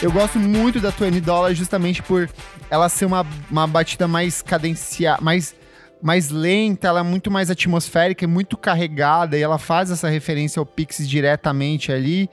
Eu 0.00 0.12
gosto 0.12 0.38
muito 0.38 0.78
da 0.80 0.90
20 0.90 1.20
Dollar 1.20 1.52
justamente 1.54 2.02
por 2.04 2.30
ela 2.70 2.88
ser 2.88 3.04
uma, 3.04 3.26
uma 3.50 3.66
batida 3.66 4.06
mais 4.06 4.40
cadenciada, 4.40 5.20
mais 5.20 5.56
mais 6.00 6.30
lenta, 6.30 6.86
ela 6.86 7.00
é 7.00 7.02
muito 7.02 7.28
mais 7.28 7.50
atmosférica, 7.50 8.24
é 8.24 8.28
muito 8.28 8.56
carregada 8.56 9.36
e 9.36 9.42
ela 9.42 9.58
faz 9.58 9.90
essa 9.90 10.08
referência 10.08 10.60
ao 10.60 10.64
Pixies 10.64 11.08
diretamente 11.08 11.90
ali. 11.90 12.30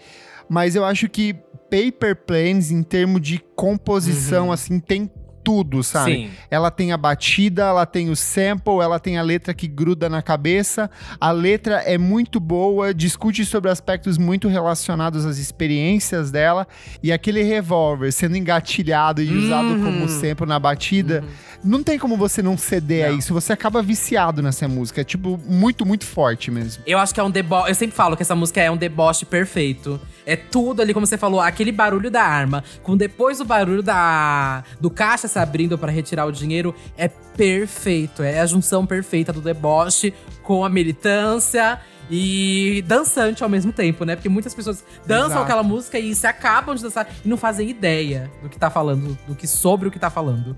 Mas 0.48 0.76
eu 0.76 0.86
acho 0.86 1.10
que 1.10 1.34
Paper 1.68 2.16
Planes, 2.16 2.70
em 2.70 2.84
termos 2.84 3.22
de 3.22 3.40
composição, 3.56 4.48
uhum. 4.48 4.52
assim, 4.52 4.80
tem 4.80 5.10
tudo, 5.46 5.84
sabe? 5.84 6.12
Sim. 6.12 6.32
Ela 6.50 6.72
tem 6.72 6.92
a 6.92 6.98
batida, 6.98 7.66
ela 7.66 7.86
tem 7.86 8.10
o 8.10 8.16
sample, 8.16 8.80
ela 8.82 9.00
tem 9.00 9.20
a 9.20 9.22
letra 9.22 9.54
que 9.54 9.68
gruda 9.68 10.10
na 10.10 10.24
cabeça. 10.24 10.90
A 11.22 11.32
letra 11.32 11.76
é 11.86 12.00
muito 12.00 12.40
boa, 12.40 12.92
discute 12.92 13.46
sobre 13.46 13.70
aspectos 13.70 14.18
muito 14.18 14.48
relacionados 14.48 15.24
às 15.24 15.38
experiências 15.38 16.32
dela. 16.32 16.68
E 17.04 17.14
aquele 17.14 17.44
revólver 17.44 18.12
sendo 18.12 18.36
engatilhado 18.36 19.22
e 19.22 19.30
uhum. 19.30 19.46
usado 19.46 19.84
como 19.84 20.10
sample 20.10 20.48
na 20.48 20.60
batida. 20.60 21.22
Uhum 21.22 21.56
não 21.66 21.82
tem 21.82 21.98
como 21.98 22.16
você 22.16 22.42
não 22.42 22.58
ceder 22.58 23.08
não. 23.08 23.16
a 23.16 23.18
isso. 23.18 23.34
Você 23.34 23.52
acaba 23.52 23.82
viciado 23.82 24.42
nessa 24.42 24.68
música. 24.68 25.02
É, 25.02 25.04
tipo, 25.04 25.40
muito, 25.48 25.86
muito 25.86 26.06
forte 26.06 26.52
mesmo. 26.52 26.84
Eu 26.86 27.00
acho 27.00 27.14
que 27.14 27.20
é 27.20 27.24
um 27.24 27.32
deboche. 27.32 27.72
Eu 27.72 27.76
sempre 27.76 27.96
falo 27.96 28.16
que 28.16 28.22
essa 28.22 28.36
música 28.36 28.62
é 28.62 28.70
um 28.70 28.78
deboche 28.78 29.26
perfeito. 29.26 30.00
É 30.26 30.36
tudo 30.36 30.82
ali, 30.82 30.94
como 30.94 31.06
você 31.06 31.18
falou, 31.18 31.42
aquele 31.42 31.72
barulho 31.72 32.12
da 32.12 32.22
arma, 32.22 32.64
com 32.84 32.96
depois 32.96 33.40
o 33.40 33.46
barulho 33.46 33.82
da 33.82 34.64
do 34.80 34.90
caixa 34.90 35.28
se 35.36 35.40
abrindo 35.40 35.78
para 35.78 35.92
retirar 35.92 36.26
o 36.26 36.32
dinheiro, 36.32 36.74
é 36.98 37.10
perfeito. 37.10 38.24
É 38.24 38.40
a 38.40 38.46
junção 38.46 38.86
perfeita 38.86 39.34
do 39.34 39.42
deboche 39.42 40.14
com 40.42 40.64
a 40.64 40.70
militância 40.70 41.78
e 42.10 42.82
dançante 42.88 43.44
ao 43.44 43.50
mesmo 43.50 43.74
tempo, 43.74 44.06
né? 44.06 44.16
Porque 44.16 44.30
muitas 44.30 44.54
pessoas 44.54 44.82
dançam 45.06 45.28
Exato. 45.28 45.44
aquela 45.44 45.64
música 45.64 46.00
e 46.00 46.16
se 46.16 46.26
acabam 46.26 46.74
de 46.74 46.84
dançar 46.84 47.10
e 47.24 47.28
não 47.28 47.36
fazem 47.36 47.70
ideia 47.70 48.32
do 48.42 48.48
que 48.48 48.58
tá 48.58 48.70
falando, 48.70 49.18
do 49.28 49.36
que 49.36 49.46
sobre 49.46 49.90
o 49.90 49.92
que 49.92 50.00
tá 50.00 50.10
falando. 50.10 50.56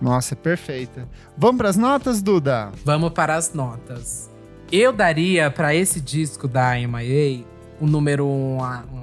Nossa, 0.00 0.32
é 0.32 0.36
perfeita. 0.36 1.06
Vamos 1.36 1.58
para 1.58 1.68
as 1.68 1.76
notas, 1.76 2.22
Duda? 2.22 2.72
Vamos 2.84 3.10
para 3.10 3.34
as 3.34 3.52
notas. 3.52 4.30
Eu 4.70 4.90
daria 4.90 5.50
para 5.50 5.74
esse 5.74 6.00
disco 6.00 6.48
da 6.48 6.76
MIA 6.76 7.44
o 7.78 7.86
número 7.86 8.26
1. 8.26 8.28
Um, 8.30 9.01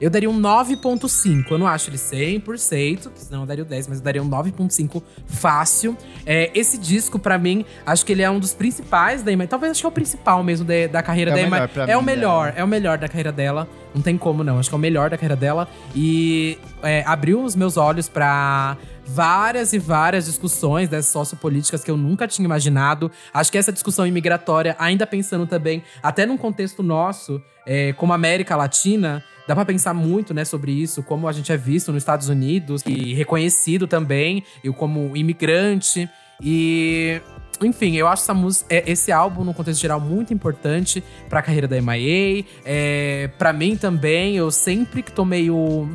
eu 0.00 0.08
daria 0.08 0.30
um 0.30 0.40
9.5. 0.40 1.50
Eu 1.50 1.58
não 1.58 1.66
acho 1.66 1.90
ele 1.90 1.98
100%, 1.98 3.10
senão 3.14 3.42
eu 3.42 3.46
daria 3.46 3.62
o 3.62 3.66
10, 3.66 3.88
mas 3.88 3.98
eu 3.98 4.04
daria 4.04 4.22
um 4.22 4.28
9.5 4.28 5.02
fácil. 5.26 5.96
É, 6.24 6.50
esse 6.54 6.78
disco, 6.78 7.18
para 7.18 7.36
mim, 7.36 7.64
acho 7.84 8.06
que 8.06 8.12
ele 8.12 8.22
é 8.22 8.30
um 8.30 8.38
dos 8.38 8.54
principais 8.54 9.22
da 9.22 9.30
Emma. 9.30 9.46
Talvez 9.46 9.72
acho 9.72 9.80
que 9.80 9.86
é 9.86 9.88
o 9.88 9.92
principal 9.92 10.42
mesmo 10.42 10.64
de, 10.64 10.88
da 10.88 11.02
carreira 11.02 11.32
é 11.32 11.34
da 11.34 11.40
Emma. 11.42 11.70
É 11.86 11.96
o 11.96 12.02
melhor, 12.02 12.48
né? 12.48 12.54
é 12.56 12.64
o 12.64 12.68
melhor 12.68 12.96
da 12.96 13.08
carreira 13.08 13.30
dela. 13.30 13.68
Não 13.94 14.00
tem 14.00 14.16
como, 14.16 14.42
não. 14.42 14.58
Acho 14.58 14.68
que 14.68 14.74
é 14.74 14.78
o 14.78 14.80
melhor 14.80 15.10
da 15.10 15.16
carreira 15.16 15.36
dela. 15.36 15.68
E 15.94 16.56
é, 16.82 17.02
abriu 17.06 17.42
os 17.42 17.54
meus 17.54 17.76
olhos 17.76 18.08
para 18.08 18.76
várias 19.06 19.72
e 19.72 19.78
várias 19.78 20.26
discussões 20.26 20.88
dessas 20.88 21.10
sociopolíticas 21.10 21.82
que 21.82 21.90
eu 21.90 21.96
nunca 21.96 22.26
tinha 22.26 22.44
imaginado. 22.44 23.10
Acho 23.34 23.50
que 23.50 23.58
essa 23.58 23.72
discussão 23.72 24.06
imigratória, 24.06 24.76
ainda 24.78 25.06
pensando 25.06 25.46
também, 25.46 25.82
até 26.02 26.24
num 26.24 26.36
contexto 26.36 26.82
nosso, 26.82 27.42
é, 27.66 27.92
como 27.94 28.12
América 28.12 28.56
Latina, 28.56 29.22
dá 29.50 29.54
para 29.56 29.64
pensar 29.64 29.92
muito, 29.92 30.32
né, 30.32 30.44
sobre 30.44 30.70
isso, 30.70 31.02
como 31.02 31.26
a 31.26 31.32
gente 31.32 31.50
é 31.50 31.56
visto 31.56 31.90
nos 31.90 32.02
Estados 32.02 32.28
Unidos 32.28 32.84
e 32.86 33.12
reconhecido 33.14 33.88
também, 33.88 34.44
eu 34.62 34.72
como 34.72 35.16
imigrante. 35.16 36.08
E 36.40 37.20
enfim, 37.60 37.96
eu 37.96 38.06
acho 38.06 38.22
essa 38.22 38.32
música, 38.32 38.72
é, 38.72 38.84
esse 38.88 39.10
álbum, 39.10 39.42
no 39.42 39.52
contexto 39.52 39.80
geral, 39.80 40.00
muito 40.00 40.32
importante 40.32 41.02
para 41.28 41.40
a 41.40 41.42
carreira 41.42 41.66
da 41.66 41.82
MIA. 41.82 42.44
É, 42.64 43.28
para 43.38 43.52
mim 43.52 43.76
também, 43.76 44.36
eu 44.36 44.52
sempre 44.52 45.02
que 45.02 45.10
tô 45.10 45.24
meio 45.24 45.88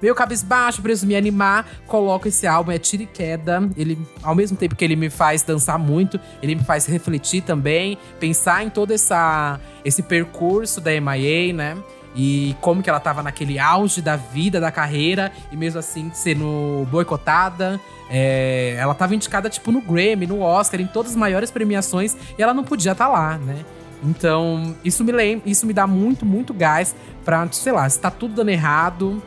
meio 0.00 0.14
cabisbaixo, 0.14 0.80
preciso 0.80 1.06
me 1.06 1.14
animar, 1.14 1.68
coloco 1.86 2.26
esse 2.26 2.46
álbum, 2.46 2.72
é 2.72 2.78
tira 2.78 3.02
e 3.02 3.06
queda. 3.06 3.70
Ele, 3.76 3.98
ao 4.22 4.34
mesmo 4.34 4.56
tempo 4.56 4.74
que 4.74 4.82
ele 4.82 4.96
me 4.96 5.10
faz 5.10 5.42
dançar 5.42 5.78
muito, 5.78 6.18
ele 6.42 6.54
me 6.54 6.64
faz 6.64 6.86
refletir 6.86 7.42
também, 7.42 7.98
pensar 8.18 8.64
em 8.64 8.70
todo 8.70 8.90
essa, 8.92 9.60
esse 9.84 10.02
percurso 10.02 10.80
da 10.80 10.90
MIA, 10.98 11.52
né? 11.52 11.76
E 12.14 12.54
como 12.60 12.82
que 12.82 12.90
ela 12.90 13.00
tava 13.00 13.22
naquele 13.22 13.58
auge 13.58 14.02
da 14.02 14.16
vida, 14.16 14.60
da 14.60 14.70
carreira, 14.70 15.32
e 15.50 15.56
mesmo 15.56 15.78
assim 15.78 16.10
sendo 16.12 16.86
boicotada. 16.90 17.80
É, 18.10 18.76
ela 18.78 18.94
tava 18.94 19.14
indicada, 19.14 19.48
tipo, 19.48 19.72
no 19.72 19.80
Grammy, 19.80 20.26
no 20.26 20.40
Oscar, 20.42 20.80
em 20.80 20.86
todas 20.86 21.12
as 21.12 21.16
maiores 21.16 21.50
premiações, 21.50 22.14
e 22.38 22.42
ela 22.42 22.52
não 22.52 22.62
podia 22.62 22.92
estar 22.92 23.06
tá 23.06 23.10
lá, 23.10 23.38
né? 23.38 23.64
Então, 24.04 24.76
isso 24.84 25.04
me 25.04 25.12
lembra, 25.12 25.48
isso 25.48 25.64
me 25.64 25.72
dá 25.72 25.86
muito, 25.86 26.26
muito 26.26 26.52
gás 26.52 26.94
pra, 27.24 27.48
sei 27.52 27.72
lá, 27.72 27.88
se 27.88 28.00
tá 28.00 28.10
tudo 28.10 28.34
dando 28.34 28.50
errado, 28.50 29.22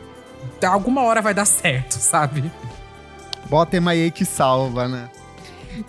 alguma 0.62 1.02
hora 1.02 1.22
vai 1.22 1.32
dar 1.34 1.46
certo, 1.46 1.94
sabe? 1.98 2.50
Bota 3.48 3.80
MIA 3.80 4.10
que 4.10 4.24
salva, 4.24 4.86
né? 4.86 5.08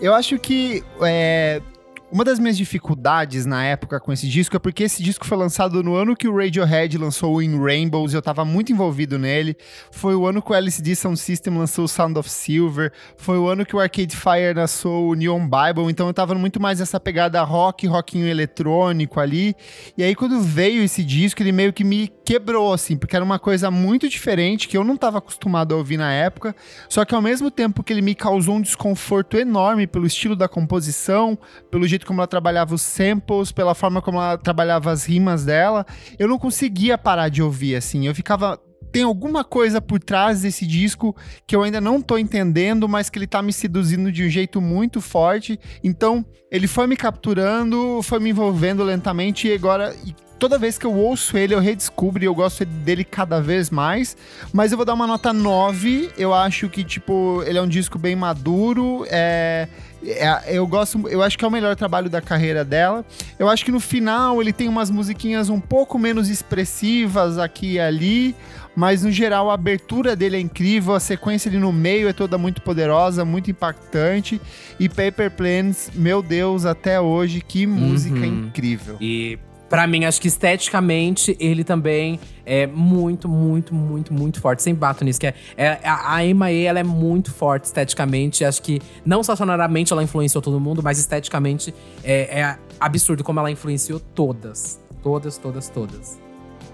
Eu 0.00 0.14
acho 0.14 0.38
que 0.38 0.82
é, 1.02 1.60
uma 2.10 2.24
das 2.24 2.38
minhas 2.38 2.56
dificuldades 2.56 3.44
na 3.44 3.62
época 3.64 4.00
com 4.00 4.10
esse 4.12 4.26
disco 4.28 4.56
é 4.56 4.58
porque 4.58 4.84
esse 4.84 5.02
disco 5.02 5.26
foi 5.26 5.36
lançado 5.36 5.82
no 5.82 5.94
ano 5.94 6.16
que 6.16 6.26
o 6.26 6.34
Radiohead 6.34 6.96
lançou 6.96 7.36
o 7.36 7.42
In 7.42 7.58
Rainbows, 7.58 8.14
eu 8.14 8.22
tava 8.22 8.44
muito 8.44 8.72
envolvido 8.72 9.18
nele. 9.18 9.54
Foi 9.90 10.14
o 10.14 10.26
ano 10.26 10.40
que 10.40 10.50
o 10.50 10.54
LCD 10.54 10.96
Sound 10.96 11.18
System 11.18 11.58
lançou 11.58 11.84
o 11.84 11.88
Sound 11.88 12.18
of 12.18 12.28
Silver, 12.30 12.92
foi 13.16 13.36
o 13.36 13.46
ano 13.46 13.64
que 13.64 13.76
o 13.76 13.80
Arcade 13.80 14.16
Fire 14.16 14.54
lançou 14.54 15.10
o 15.10 15.14
Neon 15.14 15.46
Bible, 15.46 15.90
então 15.90 16.06
eu 16.06 16.14
tava 16.14 16.34
muito 16.34 16.60
mais 16.60 16.80
essa 16.80 16.98
pegada 16.98 17.42
rock, 17.42 17.86
rockinho 17.86 18.26
eletrônico 18.26 19.20
ali. 19.20 19.54
E 19.96 20.02
aí 20.02 20.14
quando 20.14 20.40
veio 20.40 20.82
esse 20.82 21.04
disco, 21.04 21.42
ele 21.42 21.52
meio 21.52 21.72
que 21.74 21.84
me 21.84 22.08
quebrou 22.24 22.72
assim, 22.72 22.96
porque 22.96 23.16
era 23.16 23.24
uma 23.24 23.38
coisa 23.38 23.70
muito 23.70 24.08
diferente 24.08 24.66
que 24.66 24.76
eu 24.76 24.84
não 24.84 24.96
tava 24.96 25.18
acostumado 25.18 25.74
a 25.74 25.78
ouvir 25.78 25.98
na 25.98 26.12
época, 26.12 26.54
só 26.88 27.04
que 27.04 27.14
ao 27.14 27.22
mesmo 27.22 27.50
tempo 27.50 27.82
que 27.82 27.92
ele 27.92 28.02
me 28.02 28.14
causou 28.14 28.56
um 28.56 28.60
desconforto 28.62 29.36
enorme 29.36 29.86
pelo 29.86 30.06
estilo 30.06 30.34
da 30.34 30.48
composição, 30.48 31.38
pelo 31.70 31.86
jeito 31.86 31.97
jeito 31.98 32.06
como 32.06 32.20
ela 32.20 32.26
trabalhava 32.26 32.74
os 32.74 32.82
samples, 32.82 33.52
pela 33.52 33.74
forma 33.74 34.00
como 34.00 34.18
ela 34.18 34.38
trabalhava 34.38 34.90
as 34.90 35.04
rimas 35.04 35.44
dela, 35.44 35.84
eu 36.18 36.28
não 36.28 36.38
conseguia 36.38 36.96
parar 36.96 37.28
de 37.28 37.42
ouvir, 37.42 37.74
assim. 37.74 38.06
Eu 38.06 38.14
ficava 38.14 38.58
tem 38.90 39.02
alguma 39.02 39.44
coisa 39.44 39.82
por 39.82 40.00
trás 40.00 40.40
desse 40.40 40.66
disco 40.66 41.14
que 41.46 41.54
eu 41.54 41.62
ainda 41.62 41.78
não 41.78 42.00
tô 42.00 42.16
entendendo, 42.16 42.88
mas 42.88 43.10
que 43.10 43.18
ele 43.18 43.26
tá 43.26 43.42
me 43.42 43.52
seduzindo 43.52 44.10
de 44.10 44.24
um 44.24 44.30
jeito 44.30 44.62
muito 44.62 44.98
forte. 44.98 45.60
Então, 45.84 46.24
ele 46.50 46.66
foi 46.66 46.86
me 46.86 46.96
capturando, 46.96 48.00
foi 48.02 48.18
me 48.18 48.30
envolvendo 48.30 48.82
lentamente 48.82 49.46
e 49.46 49.52
agora 49.52 49.94
toda 50.38 50.58
vez 50.58 50.78
que 50.78 50.86
eu 50.86 50.94
ouço 50.94 51.36
ele, 51.36 51.54
eu 51.54 51.60
redescubro 51.60 52.22
e 52.22 52.26
eu 52.26 52.34
gosto 52.34 52.64
dele 52.64 53.04
cada 53.04 53.40
vez 53.42 53.68
mais. 53.68 54.16
Mas 54.52 54.72
eu 54.72 54.78
vou 54.78 54.86
dar 54.86 54.94
uma 54.94 55.06
nota 55.06 55.32
9. 55.32 56.12
Eu 56.16 56.32
acho 56.32 56.68
que, 56.70 56.82
tipo, 56.82 57.42
ele 57.44 57.58
é 57.58 57.62
um 57.62 57.68
disco 57.68 57.98
bem 57.98 58.16
maduro. 58.16 59.04
É 59.10 59.68
é, 60.04 60.56
eu 60.56 60.66
gosto, 60.66 61.08
eu 61.08 61.22
acho 61.22 61.36
que 61.36 61.44
é 61.44 61.48
o 61.48 61.50
melhor 61.50 61.74
trabalho 61.74 62.08
da 62.08 62.20
carreira 62.20 62.64
dela. 62.64 63.04
Eu 63.38 63.48
acho 63.48 63.64
que 63.64 63.72
no 63.72 63.80
final 63.80 64.40
ele 64.40 64.52
tem 64.52 64.68
umas 64.68 64.90
musiquinhas 64.90 65.48
um 65.48 65.60
pouco 65.60 65.98
menos 65.98 66.28
expressivas 66.28 67.38
aqui 67.38 67.74
e 67.74 67.80
ali, 67.80 68.34
mas 68.76 69.02
no 69.02 69.10
geral 69.10 69.50
a 69.50 69.54
abertura 69.54 70.14
dele 70.14 70.36
é 70.36 70.40
incrível, 70.40 70.94
a 70.94 71.00
sequência 71.00 71.48
ali 71.48 71.58
no 71.58 71.72
meio 71.72 72.08
é 72.08 72.12
toda 72.12 72.38
muito 72.38 72.62
poderosa, 72.62 73.24
muito 73.24 73.50
impactante. 73.50 74.40
E 74.78 74.88
Paper 74.88 75.30
Planes, 75.30 75.90
meu 75.94 76.22
Deus, 76.22 76.64
até 76.64 77.00
hoje, 77.00 77.40
que 77.40 77.66
música 77.66 78.18
uhum. 78.18 78.46
incrível. 78.46 78.96
E 79.00 79.38
Pra 79.68 79.86
mim, 79.86 80.04
acho 80.04 80.20
que 80.20 80.28
esteticamente 80.28 81.36
ele 81.38 81.62
também 81.62 82.18
é 82.46 82.66
muito, 82.66 83.28
muito, 83.28 83.74
muito, 83.74 84.14
muito 84.14 84.40
forte. 84.40 84.62
Sem 84.62 84.74
bato 84.74 85.04
nisso, 85.04 85.20
que 85.20 85.26
é, 85.26 85.34
é 85.56 85.78
a, 85.84 86.16
a 86.16 86.22
MIA, 86.22 86.70
ela 86.70 86.80
é 86.80 86.84
muito 86.84 87.32
forte 87.32 87.64
esteticamente. 87.64 88.44
Acho 88.44 88.62
que 88.62 88.80
não 89.04 89.22
só 89.22 89.36
sonoramente 89.36 89.92
ela 89.92 90.02
influenciou 90.02 90.40
todo 90.40 90.58
mundo, 90.58 90.82
mas 90.82 90.98
esteticamente 90.98 91.74
é, 92.02 92.40
é 92.40 92.58
absurdo 92.80 93.22
como 93.22 93.40
ela 93.40 93.50
influenciou 93.50 94.00
todas. 94.00 94.80
Todas, 95.02 95.36
todas, 95.36 95.68
todas. 95.68 96.18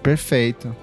Perfeito. 0.02 0.74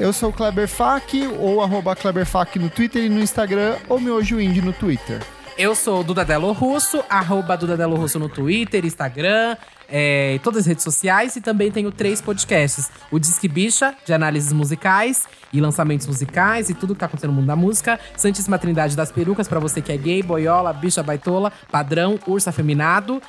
Eu 0.00 0.14
sou 0.14 0.30
o 0.30 0.32
Kleber 0.32 0.66
Fak, 0.66 1.26
ou 1.38 1.60
arroba 1.60 1.94
Kleber 1.94 2.24
Fak 2.24 2.58
no 2.58 2.70
Twitter 2.70 3.04
e 3.04 3.10
no 3.10 3.20
Instagram, 3.20 3.76
ou 3.86 4.00
Miojo 4.00 4.40
Indie 4.40 4.62
no 4.62 4.72
Twitter. 4.72 5.20
Eu 5.58 5.74
sou 5.74 6.00
o 6.00 6.02
Dudadelo 6.02 6.50
Russo, 6.52 7.04
arroba 7.06 7.54
Dudadelo 7.54 7.96
Russo 7.96 8.18
no 8.18 8.26
Twitter, 8.26 8.86
Instagram, 8.86 9.58
é, 9.86 10.40
todas 10.42 10.60
as 10.60 10.66
redes 10.66 10.82
sociais 10.82 11.36
e 11.36 11.42
também 11.42 11.70
tenho 11.70 11.92
três 11.92 12.22
podcasts. 12.22 12.90
O 13.10 13.18
Disque 13.18 13.46
Bicha, 13.46 13.94
de 14.06 14.14
análises 14.14 14.54
musicais 14.54 15.28
e 15.52 15.60
lançamentos 15.60 16.06
musicais 16.06 16.70
e 16.70 16.74
tudo 16.74 16.94
que 16.94 17.00
tá 17.00 17.04
acontecendo 17.04 17.32
no 17.32 17.36
mundo 17.36 17.48
da 17.48 17.56
música. 17.56 18.00
Santíssima 18.16 18.58
Trindade 18.58 18.96
das 18.96 19.12
Perucas, 19.12 19.48
para 19.48 19.60
você 19.60 19.82
que 19.82 19.92
é 19.92 19.98
gay, 19.98 20.22
boiola, 20.22 20.72
bicha 20.72 21.02
baitola, 21.02 21.52
padrão, 21.70 22.18
urso 22.26 22.48
afeminado. 22.48 23.20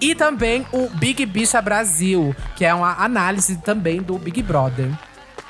E 0.00 0.16
também 0.16 0.66
o 0.72 0.88
Big 0.88 1.24
Bicha 1.26 1.62
Brasil, 1.62 2.34
que 2.56 2.64
é 2.64 2.74
uma 2.74 3.04
análise 3.04 3.56
também 3.58 4.02
do 4.02 4.18
Big 4.18 4.42
Brother. 4.42 4.90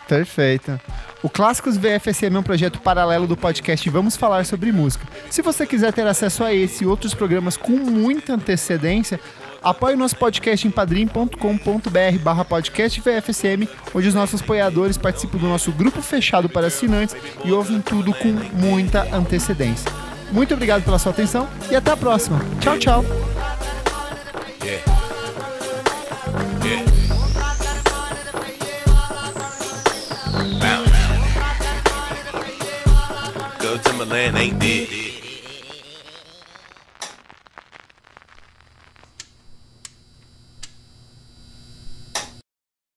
Perfeito. 0.08 0.80
O 1.22 1.28
Clássicos 1.28 1.76
VFSM 1.76 2.34
é 2.34 2.38
um 2.38 2.42
projeto 2.42 2.80
paralelo 2.80 3.26
do 3.26 3.36
podcast 3.36 3.88
Vamos 3.90 4.16
Falar 4.16 4.46
sobre 4.46 4.72
Música. 4.72 5.06
Se 5.30 5.42
você 5.42 5.66
quiser 5.66 5.92
ter 5.92 6.06
acesso 6.06 6.42
a 6.42 6.54
esse 6.54 6.84
e 6.84 6.86
outros 6.86 7.12
programas 7.12 7.56
com 7.56 7.72
muita 7.72 8.34
antecedência, 8.34 9.20
Apoie 9.62 9.94
o 9.94 9.98
nosso 9.98 10.16
podcast 10.16 10.66
em 10.66 10.70
padrim.com.br 10.70 12.18
barra 12.22 12.44
podcast 12.44 13.00
VFSM, 13.00 13.68
onde 13.92 14.08
os 14.08 14.14
nossos 14.14 14.40
apoiadores 14.40 14.96
participam 14.96 15.38
do 15.38 15.48
nosso 15.48 15.72
grupo 15.72 16.00
fechado 16.00 16.48
para 16.48 16.68
assinantes 16.68 17.16
e 17.44 17.52
ouvem 17.52 17.80
tudo 17.80 18.14
com 18.14 18.28
muita 18.54 19.02
antecedência. 19.14 19.90
Muito 20.30 20.54
obrigado 20.54 20.84
pela 20.84 20.98
sua 20.98 21.10
atenção 21.10 21.48
e 21.70 21.76
até 21.76 21.90
a 21.90 21.96
próxima. 21.96 22.40
Tchau, 22.60 22.78
tchau. 22.78 23.04
Yeah. 24.62 24.97
Timberland 33.98 34.38
ain't 34.38 34.58
dead. 34.60 35.07